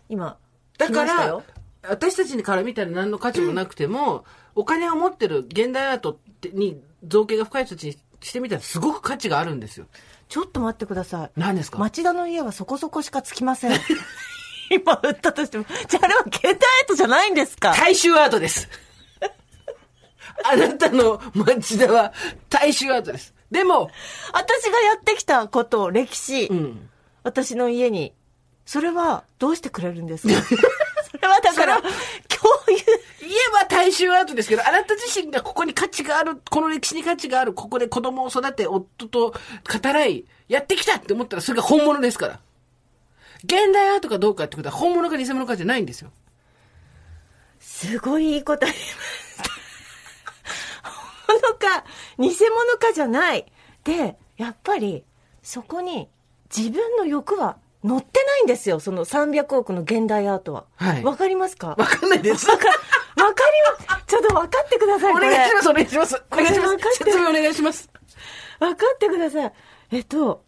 [0.08, 0.38] 今、
[0.78, 1.42] だから来ましたよ、
[1.88, 4.24] 私たちから見たら何の価値もなくても、
[4.54, 6.18] お金を持ってる現代アート
[6.52, 9.86] に造形が深い人たちにしてみたらすごく価値があるんですよ。
[10.28, 11.30] ちょっと待ってください。
[11.36, 11.78] 何ですか？
[11.78, 13.72] 町田の家はそこそこしかつきません。
[14.70, 15.64] 今売ったとしても。
[15.88, 16.58] じゃああれは現代アー
[16.88, 17.74] トじゃないんですか？
[17.74, 18.68] 大衆アートです。
[20.44, 22.12] あなたの町田は
[22.50, 23.34] 大衆アートです。
[23.50, 23.90] でも、
[24.32, 26.90] 私がやってきたこと、歴史、うん。
[27.22, 28.12] 私の家に、
[28.66, 30.34] それはどうしてくれるんですか？
[30.44, 31.90] それはだから、共
[32.68, 32.76] 有。
[33.26, 39.38] 家は大衆アートですけど、あなた自身がここに価値がある、この歴史に価値がある、ここで子供を育て、夫と語
[39.92, 42.40] らい、やってきたって思ったらそれが本物ですから。
[43.44, 46.10] 現代アートかどうかってことは本物か偽物かじゃないんですよ。
[47.60, 48.86] すごいいいこと言いまし
[49.36, 49.44] た。
[51.26, 51.84] 本物か、
[52.18, 53.46] 偽物かじゃない。
[53.84, 55.04] で、やっぱり、
[55.42, 56.08] そこに
[56.54, 58.80] 自分の欲は乗ってないんですよ。
[58.80, 60.64] その300億の現代アートは。
[60.76, 61.68] はいわかりますか？
[61.68, 62.48] わかんないです。
[62.48, 62.78] わか、わか
[63.78, 64.06] ります。
[64.06, 65.16] ちょっと分かってください、お。
[65.16, 66.22] 願いします、お願いします。
[66.30, 67.90] お願いします説明お願いします。
[68.60, 69.52] 分かってください。
[69.90, 70.43] えっと、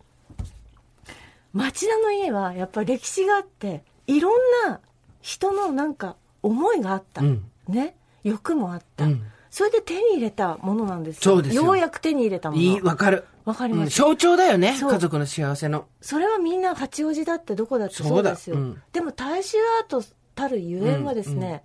[1.56, 4.32] 町田の家はやっぱり歴史があって、いろん
[4.66, 4.80] な
[5.20, 7.22] 人のなんか思いがあった。
[7.22, 7.96] うんね。
[8.22, 12.62] 欲もあった、うんそれで手に入れたものなんですそうですようやく手に入れたもの。
[12.62, 13.24] いい、わかる。
[13.46, 14.76] わかりますうん象徴だよね。
[14.78, 15.86] 家族の幸せの。
[16.02, 18.56] それはみんな八王子だってどこだってそうですよ。
[18.92, 20.04] でも大衆アート
[20.34, 21.64] たるゆえんはですね、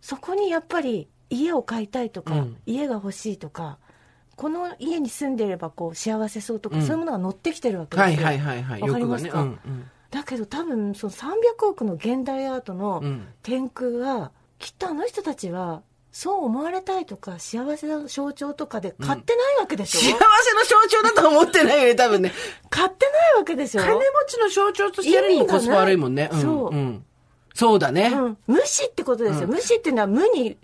[0.00, 3.78] そこにやっぱり家を買いたいとか、うん家が欲しいとか
[4.36, 6.82] この家に住んでいればこう幸せそうとか、うん。
[6.82, 8.80] そういうものが乗ってきてるわけですよ、はいはいはいはい。
[8.82, 9.38] わかりますか？
[9.38, 9.58] 欲がね。
[9.66, 13.06] うんだけど多分その300億の現代アートのうん。
[13.06, 20.18] うん天空はきっとあの人たちはそう思われたいとか幸せの象徴とかで買ってないわけでしょ、幸せの
[20.82, 22.32] 象徴だとは思ってないよね、 多分ね。
[22.68, 23.80] 買ってないわけでしょ？
[23.80, 26.28] 金持ちの象徴としてやるにもコスパ悪いもんね。
[26.30, 26.58] 意味がない。
[26.58, 27.04] そううん。
[27.54, 28.12] そうだね。
[28.14, 29.50] うん、無視ってことですよ、うん。
[29.54, 30.58] 無視っていうのは無に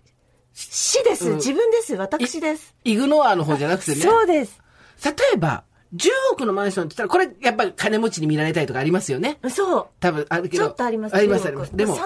[0.61, 1.37] 死です、うん。
[1.37, 1.95] 自分です。
[1.95, 3.97] 私です、イグノアの方じゃなくてね。
[3.99, 4.61] そうです。
[5.05, 5.63] 例えば、
[5.95, 9.39] 10億のマンションって言ったら、これやっぱり金持ちに見られたいとかありますよね。
[9.49, 9.87] そう。
[10.01, 10.65] 多分あるけど。
[10.65, 11.15] ちょっとあります。
[11.17, 11.77] ありますあ10億ります。
[11.77, 12.01] でも、300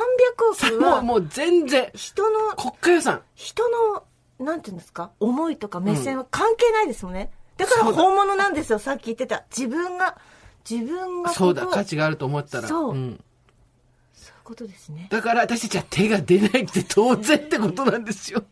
[0.55, 1.03] さ億は。
[1.03, 3.23] もうもう全然、人の国家予算。
[3.35, 4.05] 人の
[4.39, 5.13] なんていうんですか？
[5.21, 8.79] 思いとか目線は関係ないですもんね、だから本物なんですよ。
[8.79, 9.45] さっき言ってた。
[9.57, 10.19] 自分が
[10.69, 12.69] 自分がそうだ、価値があると思ったら。
[12.69, 12.91] そう。
[12.91, 13.11] うん。
[13.13, 13.25] そう
[14.43, 15.07] いうことですね。
[15.11, 18.45] だから私たちは手が出ないって当然ってことなんですよ。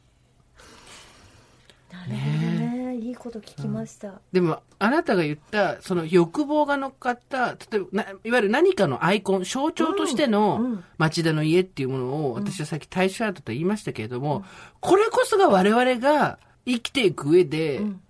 [1.93, 2.71] なるほどね。
[3.01, 10.29] いいこと聞きました、でも、あなたが言った、その欲望が乗っかった、例えばな、いわゆる何かのアイコン、象徴としてうん。
[10.29, 10.85] うのん。
[10.99, 14.45] 町田の家っていうものを、私はさっき大衆アートと言いましたけれども、
[14.81, 18.01] これこそが我々が生きていく上で、うん。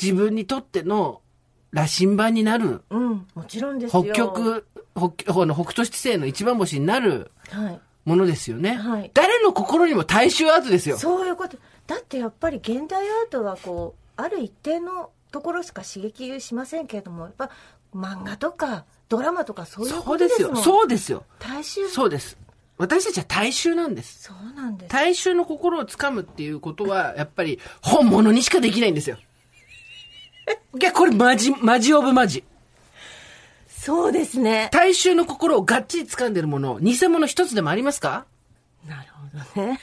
[0.00, 1.20] 自分にとっての
[1.74, 4.66] 羅針盤になる、うん、もちろんですよ北極、
[4.96, 8.74] 北ほの北斗七星の一番星になるはいものですよね。
[8.74, 10.98] はい誰の心にも大衆アートですよ。
[10.98, 11.56] そういうこと
[11.86, 17.50] だってやっぱり現代アートはこうある一定のところしか刺激しませんけれどもやっぱ
[17.94, 20.48] 漫画とかドラマとかそういうそこうですよ。
[20.48, 21.24] とですもんそうですよ。
[21.38, 22.36] 大衆そうです。
[22.76, 24.24] 私たちは大衆なんです。
[24.24, 29.16] そうなんです大衆の心をつかむっていうことは、やっぱり本物にしかできないんですよ。
[30.80, 32.44] いや、これマジ、マジオブマジ。
[33.68, 38.24] そうですね大衆の心をがっちり掴んでるもの、偽物一つでもありますか？
[38.88, 39.08] なる
[39.54, 39.78] ほどね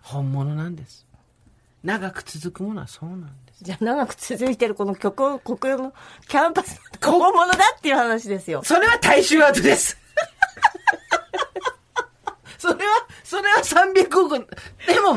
[0.00, 1.04] 本物なんです。
[1.82, 3.64] 長く続くものはそうなんです。
[3.64, 5.92] じゃあ長く続いてるこの曲を国用の
[6.28, 9.98] キャンパスの本物だっていう話ですよそれは大衆アートです。
[12.58, 12.80] それは、
[13.24, 14.38] それは300億。
[14.86, 15.16] でも、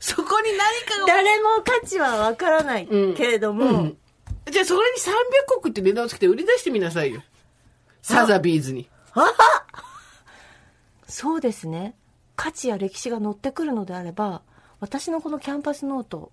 [0.00, 3.14] そこに何かが誰も価値はわからないうん。
[3.14, 3.98] けれども、うん。
[4.50, 5.12] じゃあそれに300
[5.58, 7.22] 億って値段をつけて売り出してみなさいよ。
[8.02, 8.88] サザビーズに。
[11.06, 11.94] そうですね。
[12.34, 14.40] 価値や歴史が乗ってくるのであれば
[14.80, 16.32] 私のこのキャンパスノート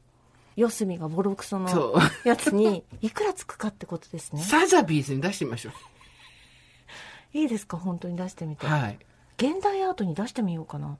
[0.55, 4.41] 四隅がボロクソのやつにいくらつくかってことですね。
[4.41, 5.71] サザビーズに出してみましょ
[7.33, 7.75] いいですか？
[7.77, 8.55] 本当に出してみう。
[8.55, 8.97] て、はい。
[9.37, 10.97] 現代アートに出してみようかな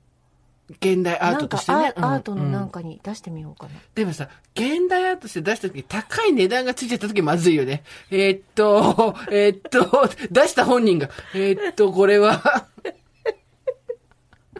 [0.69, 1.93] 現代アートとしてね。
[1.95, 7.83] アートのうんなんかに出してみようかな、でもさ、現代アートとして出した時高い値段がついちゃった時まずいよね。
[8.11, 12.67] えーっと、えーっと、出した本人が、えーっと、これは、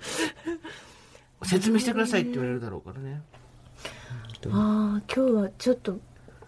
[1.43, 3.21] 説明してくださいって言われるだろうからね。
[4.49, 5.99] ああ今日はちょっと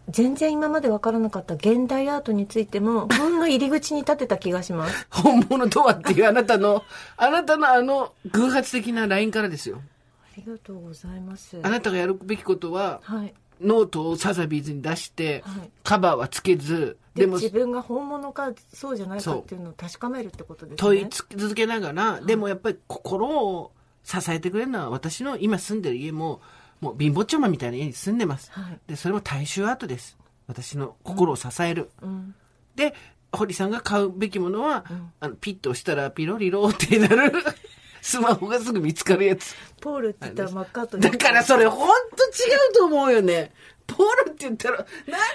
[0.09, 5.07] 全然今まで分からなかった現代アートについてもほんの入り口に立てた気がします。
[5.09, 6.83] 本物とはっていうあなたの、
[7.17, 9.81] あなたのあの偶発的な LINE からですよ。
[10.21, 11.59] ありがとうございます。
[11.61, 13.33] あなたがやるべきことは、はい。
[13.61, 15.69] ノートをサザビーズに出して、はい。
[15.83, 20.77] カバーはつけず、でもで自分が本物かそうじゃないかっていうのを確かめるってことですね。
[20.77, 23.71] 問い続けながら、でもやっぱり心を
[24.03, 26.41] 支えてくれるのは私の今住んでる家も、
[26.81, 28.51] もうびんぼっちゃまみたいな家に住んでます。
[28.51, 30.17] はいで、それも大衆アートです。
[30.47, 31.91] 私の心を支える。
[32.01, 32.35] うん
[32.75, 32.93] で、
[33.31, 37.31] 堀さんが買うべきものは、んあのピッと押したらピロリロってなる、
[38.01, 39.53] スマホがすぐ見つかるやつ。
[39.81, 43.51] ポールって言ったらマッカートニーだからそれほんと違うと思うよね。
[43.85, 44.85] ポールって言ったら、なん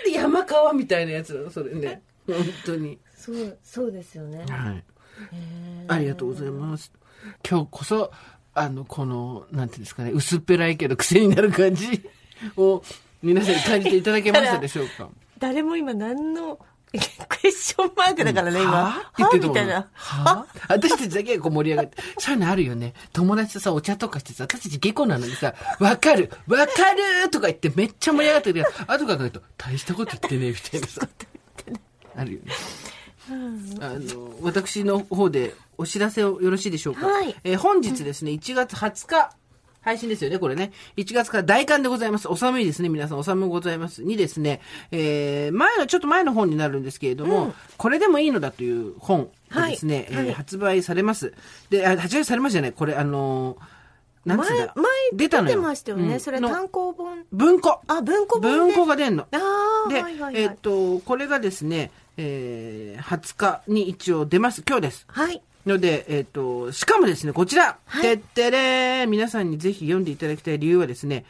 [0.04, 1.50] で山川みたいなやつなの？
[1.50, 2.02] それね。
[2.26, 2.98] 本当に。
[3.14, 4.84] そうそうですよねはい。
[5.88, 6.92] ありがとうございます。
[7.48, 8.10] 今日こそ、
[8.54, 12.08] あの、この、なんていうんですかね、薄っぺらいけど癖になる感じ
[12.56, 12.82] を
[13.22, 15.08] 皆さんに感じていただけましたでしょうか？
[15.38, 16.58] 誰も今何の
[17.28, 18.70] クエスチョンマークだからね、今。
[18.84, 19.88] はぁって言ってたいな。
[19.92, 21.96] はぁ私たちだけがこう盛り上がって。
[22.18, 22.94] そういうのあるよね。
[23.12, 31.08] 友達とさ、お茶とかしてさ、私たち下戸なのにさ、わかるわかるとか言ってめっちゃ盛り上がってるけど、後から考えると、大したこと言ってねえみたいなさ。
[32.16, 32.52] あるよね。
[33.80, 37.06] あの、私の方でお知らせをよろしいでしょうか。
[37.06, 39.30] はいえー本日ですね、1月20日、
[39.80, 40.72] 配信ですよね、これね。
[40.96, 42.26] 1月から大寒でございます。
[42.28, 43.18] お寒いですね、皆さん。
[43.18, 44.02] お寒いございます。
[44.02, 44.60] にですね、
[44.90, 51.34] えー前の、ちょっと前の本になるんですけれども、これでもいいのだという本がですね、はいはいえー発売されます。
[51.70, 53.74] で、あ発売されますじゃない、これ、あのー
[54.24, 55.56] なんつうんだ、前前出たのよ。
[55.56, 56.14] 出てましたよね。
[56.14, 57.24] うんそれの単行本？
[57.30, 57.78] 文庫。
[57.86, 58.56] あ、文庫本、ね。
[58.58, 59.24] 文庫が出んの。
[59.30, 60.42] ああ、で、はいはいはい。
[60.44, 64.62] えっと、これがですね、えー、20日に一応出ます。
[64.66, 65.04] 今日です。
[65.08, 65.42] はい。
[65.66, 71.24] ので、えっ、と、しかもですね、こちら、てってれー皆さんにぜひ読んでいただきたい理由はですね、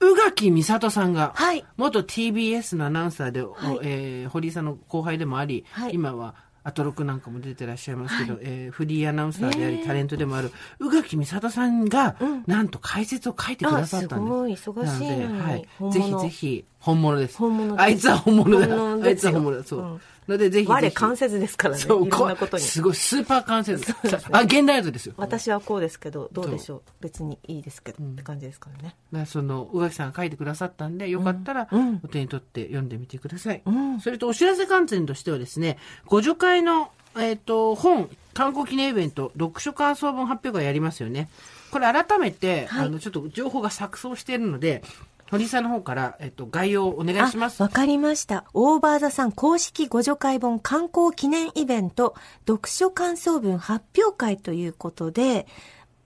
[0.00, 12.16] 宇垣美里さんが、はい元 TBS のアナウンサーで、おはいえー堀井さんの後輩でもあり、はい今は、アトロクなんかも出てらっしゃいますけど、えーフリーアナウンサーであり、タレントでもある、宇垣美里さんが、
[12.46, 14.60] なんと解説を書いてくださったんです。
[14.60, 15.90] あすごい忙しいのになで、はい本。
[15.90, 17.36] ぜ物ひぜひ、本物です。
[17.36, 18.66] 本物ですあいつは本物だ。
[18.68, 19.64] 本物あいつは本物だ。
[19.64, 19.80] そう。
[19.80, 20.00] うん
[20.30, 20.70] ので、ぜひ。
[20.70, 21.80] 我関節ですからね。
[21.80, 22.62] そう、いろんなことに。
[22.62, 23.94] すごい、スーパー関節。
[24.30, 25.14] あ、現代アートですよ。
[25.16, 26.82] 私はこうですけど、どうでしょう？
[27.00, 28.96] 別にいいですけど、って感じですからね。
[29.12, 31.68] だからその、宇垣さんが書いてくださったんで、よかったら、
[32.02, 33.62] お手に取って読んでみてください。
[34.02, 41.28] それと、お知らせ観点としてはですね、ご助会の、えっ、と、本、観光記念イベント、読書感想文発表会やりますよね。
[41.72, 44.82] これ改めて、あの、ちょっと情報が錯綜しているので、
[45.30, 47.62] 堀井さんの方から、えっ、と、概要をお願いします。
[47.62, 48.44] わかりました。
[48.52, 52.16] オーバーザさん公式ご助会本観光記念イベント、
[52.48, 55.46] 読書感想文発表会ということで、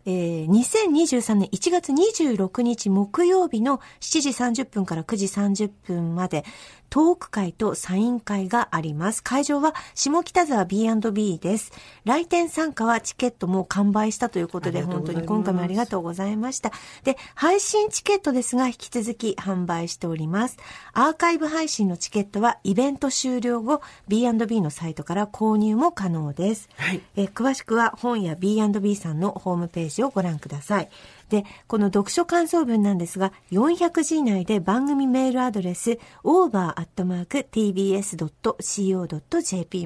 [0.07, 4.29] えー2023年1月26日木曜日の7時
[4.63, 6.45] 30分から9時30分まで、
[6.91, 9.23] トーク会とサイン会があります。
[9.23, 11.73] 会場は下北沢 B&B です。
[12.05, 16.71] 来店参加はチケットも完売したということで、本当に今回もありがとうございました。
[17.03, 20.57] で、配信チケットですが、引き続き販売しております。
[20.93, 26.69] アーカイブ配信のチケットは、イベント終了後、B&B のサイトから購入も可能です。
[26.77, 30.89] はいえー詳しくは本や B&B さんのホームページをご覧ください。
[31.29, 37.07] で、この読書感想文なんですが、400字以内で番組メールアドレス、over.tbs.co.jp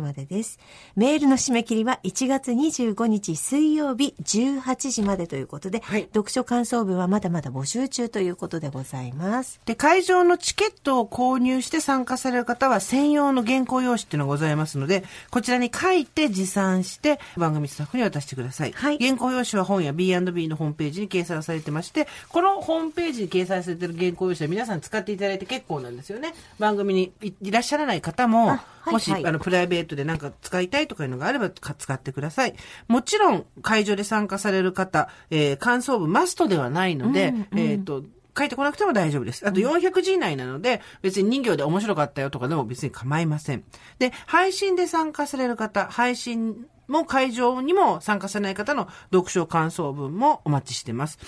[0.01, 0.59] までです。
[0.97, 9.61] メールの締め切りは1月25日水曜日18時までということで、はい読書感想文はまだまだ募集中ということでございます。
[9.66, 18.72] で、会場のチケットを購入して参加される方は専用の原稿用紙っていうのがございますので、こちらに書いて持参して番組スタッフに渡してください。
[18.72, 26.34] はい原稿用紙は本や B&B のホームページに掲載されてまして、このホームページに掲載されている原稿用紙は皆さん使っていただいて結構なんですよね。
[26.58, 32.54] 番組にいいらっしゃらない方も、あはいもし、はいあの、プライベートでなんか使いたいとかいうのがあればか使ってください。
[32.86, 38.02] もちろん、会場で参加される方、えー感想文マストではないので、えっ、と、
[38.38, 39.46] 書いてこなくても大丈夫です。
[39.46, 43.64] あと400字以内なので、別に人形で面白かったよとかでも別に構いません。
[43.98, 51.18] で、配信で参加される方、配信も会場にも参加されない方の読書感想文もお待ちしてます。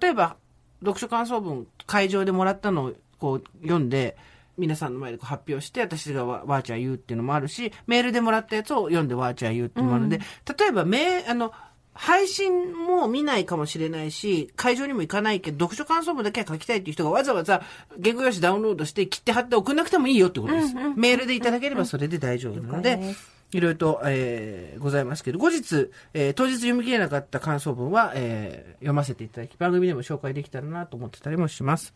[0.00, 0.36] 例えば、
[0.80, 4.16] 読書感想文会場でもらったのをこう読んで、
[4.56, 10.20] 皆さんの前でこう発表して、私がわわーちゃん言うっていうのもあるし、メールでもらったやつを読んでわーちゃん言うっていうのもあるので、
[10.58, 11.52] 例えば、め、あの、
[11.92, 17.62] 配信も見ないかもしれないし、会場にも行かないけど、読書感想文だけは書きたいっていう人がわざわざ
[18.02, 20.74] 原稿用紙ダウンロードして切って貼って送んなくてもいいよってことです。
[20.96, 31.94] メールでいただければそれで大丈夫なので、了解ですいろいろと、えーございますけど、後日、えー当日読み切れなかった感想文は、えー読ませていただき、番組でも紹介できたらなと思ってたりもします。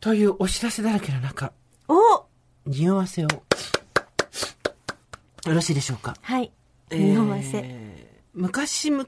[0.00, 1.52] というお知らせだらけの中、
[1.88, 2.24] お
[2.66, 3.40] 匂わせを、よ
[5.46, 6.14] ろしいでしょうか？
[6.22, 6.52] はい。
[6.90, 8.08] えー匂わせ。
[8.34, 9.04] 昔々、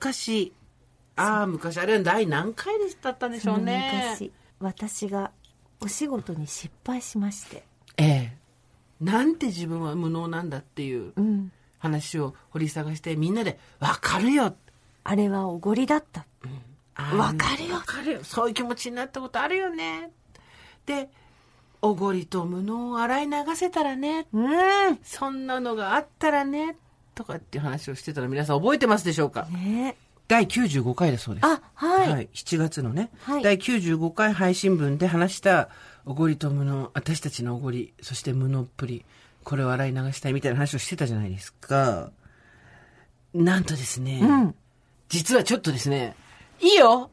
[1.16, 4.16] ああ、昔、あれは第何回でだったんでしょうね。
[4.18, 5.30] 昔、私が
[5.80, 7.62] お仕事に失敗しまして。
[7.96, 8.39] ええ
[9.00, 11.52] なんて自分は無能なんだっていううん。
[11.78, 14.54] 話を掘り探して、みんなで、わかるよ
[15.02, 16.26] あれはおごりだった。
[16.94, 18.20] あーわかるよわかるよ。
[18.22, 20.10] そういう気持ちになったことあるよね。
[20.84, 21.08] で、
[21.80, 24.26] おごりと無能を洗い流せたらね。
[24.34, 24.98] うん。
[25.02, 26.76] そんなのがあったらね。
[27.14, 29.46] とかっていう話をしてたの皆さん覚えてますでしょうか？
[29.46, 29.96] ね
[30.30, 31.44] 第95回だそうです。
[31.44, 32.28] あ、はい。
[32.32, 35.70] 7月のね、はい第95回配信分で話した、
[36.06, 39.04] おごりと無能、私たちのおごり、そして無能っぷり、
[39.42, 42.12] これを洗い流したいみたいな話をしてたじゃないですか。
[43.34, 44.54] なんとですね、うん。
[45.08, 46.14] 実はちょっとですね、
[46.60, 47.10] いいよ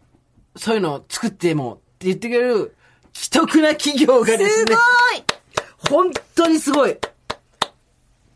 [0.56, 2.76] そういうの作ってもって言ってくれる、
[3.14, 4.76] 既得な企業がですね、
[5.90, 6.96] 本当にすごい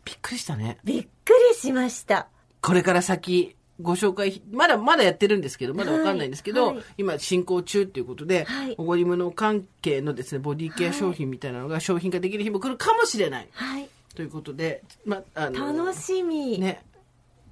[0.04, 0.78] びっくりしたね。
[0.82, 2.26] びっくりしました。
[2.60, 13.48] これから先、ご紹介、まだまだやってるんですけど、まだわかんないんですけど、はいはい今進行中っていうことで、はいおごり物関係のですね、ボディケア商品みたいなのが商品化できる日も来るかもしれない。
[13.52, 13.88] はい。
[14.14, 16.58] ということで、ま、あの、楽しみ。
[16.58, 16.82] ね、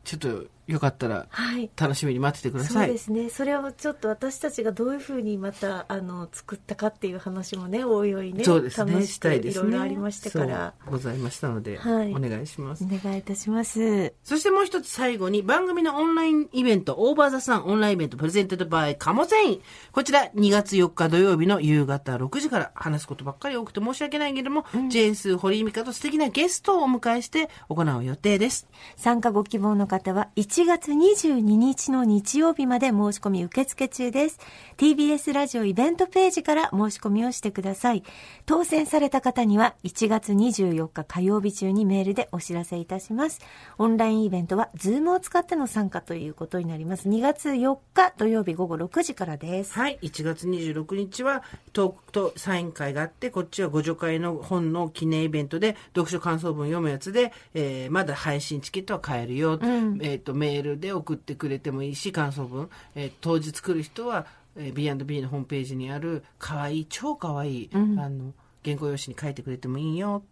[0.05, 1.71] ちょっとよかったら、はい。
[1.77, 2.91] 楽しみに待っててくだそさい。
[2.91, 3.31] うですね。
[3.31, 8.45] それをちょっと私たちがどういうふうにまた、あの、作ったかっていう話もね、おいおいね。
[8.45, 8.93] そうですね。
[8.93, 9.68] 楽ししたいですね。
[9.68, 10.75] いろいろありましたから。
[10.85, 12.89] そうございましたので、はいお願いしますお。
[12.89, 14.12] 願いいたします。
[14.25, 19.61] そしてもう一つ最後に番組のオンラインイベント、オーバーザさんオンラインイベントプレゼンテッドバイカモ繊維。
[19.93, 28.66] こちら2月4日土曜日の夕方6時から話すことばっかり多くて申し訳ないけれども、ジェーンス堀井美香と素敵なゲストをお迎えして行う予定です。
[28.97, 34.39] 参加ご希望の方は1 1月22日の日曜日まで申し込み受付中です。
[34.77, 38.03] TBS ラジオイベントページから申し込みをしてください。
[38.45, 43.41] 当選された方には1月24日火曜日中にメールでお知らせいたします。
[43.79, 47.09] オンラインイベントは Zoom を使っての参加ということになります。
[47.09, 49.73] 2月4日土曜日午後6時からです。
[49.73, 51.43] はい、1月26日は
[51.73, 59.59] トークとサイン会があって、こっちはご助会の本の記念イベントで、読書感想文読むやつで、えーまだ配信チケットは買えるよ。
[60.03, 62.68] えっ、と、メールで送ってくれてもいいし、感想文。
[62.95, 64.26] えー当日来る人は、
[64.57, 68.32] えー、B&B のホームページにある、かわいい、超かわいい、あの、
[68.64, 70.22] 原稿用紙に書いてくれてもいいよ。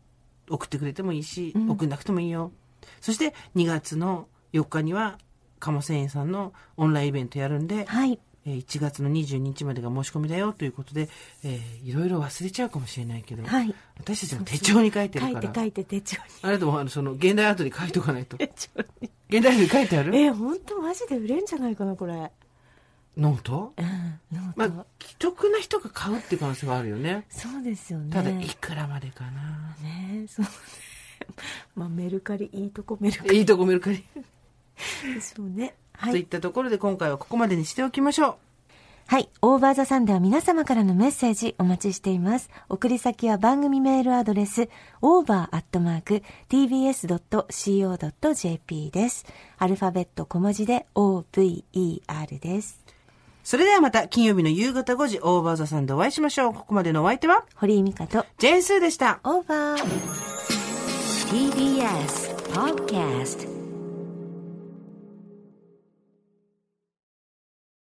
[0.50, 2.52] 送ってくれてもいいし、送んなくてもいいよ。
[3.00, 5.18] そして、2月の4日には、
[5.60, 8.18] 鴨仙園さんのオンラインイベントやるんで、はい。
[8.48, 11.08] えー1月の22日までが申し込みだよということで、
[11.44, 16.22] えーいろいろ忘れちゃうかもしれないけど、はい私たちも手帳に書いてるから書いて書いて手帳に。
[16.42, 18.68] あれでもあのその現代アートに書いとかないと 手帳
[19.00, 19.10] に。
[19.28, 20.16] 現代アートに書いてある？
[20.16, 22.30] えー、ほんとマジで売れんじゃないかな、これ。
[23.16, 23.74] ノート？
[23.76, 24.20] うん。
[24.32, 28.12] ノートまあ既特な人が買うっていう可能性はあるよねそうですよね。
[28.12, 30.50] ただいくらまでかな、ねそうね。
[31.74, 34.04] まあ、メルカリ、いいとこメルカリいいとこメルカリ、
[35.14, 35.74] でしょうね。
[35.98, 36.12] はい。
[36.12, 38.34] といったところで今回はここまでにしておきましょう
[39.06, 39.28] はい。
[39.40, 42.50] OVER THE SUN では皆様からのメッセージお待ちしています。
[42.68, 44.68] 送り先は番組メールアドレス、
[47.80, 49.24] over.tbs.co.jp です。
[49.56, 52.80] アルファベット小文字で over です。
[53.44, 57.46] それではまた金曜日の夕方5時オーバーザさんでお会いしましょうここまでのお相手は？
[57.54, 59.78] 堀井美香とジェーンスーでしたオーバー。
[61.30, 63.57] TBS Podcast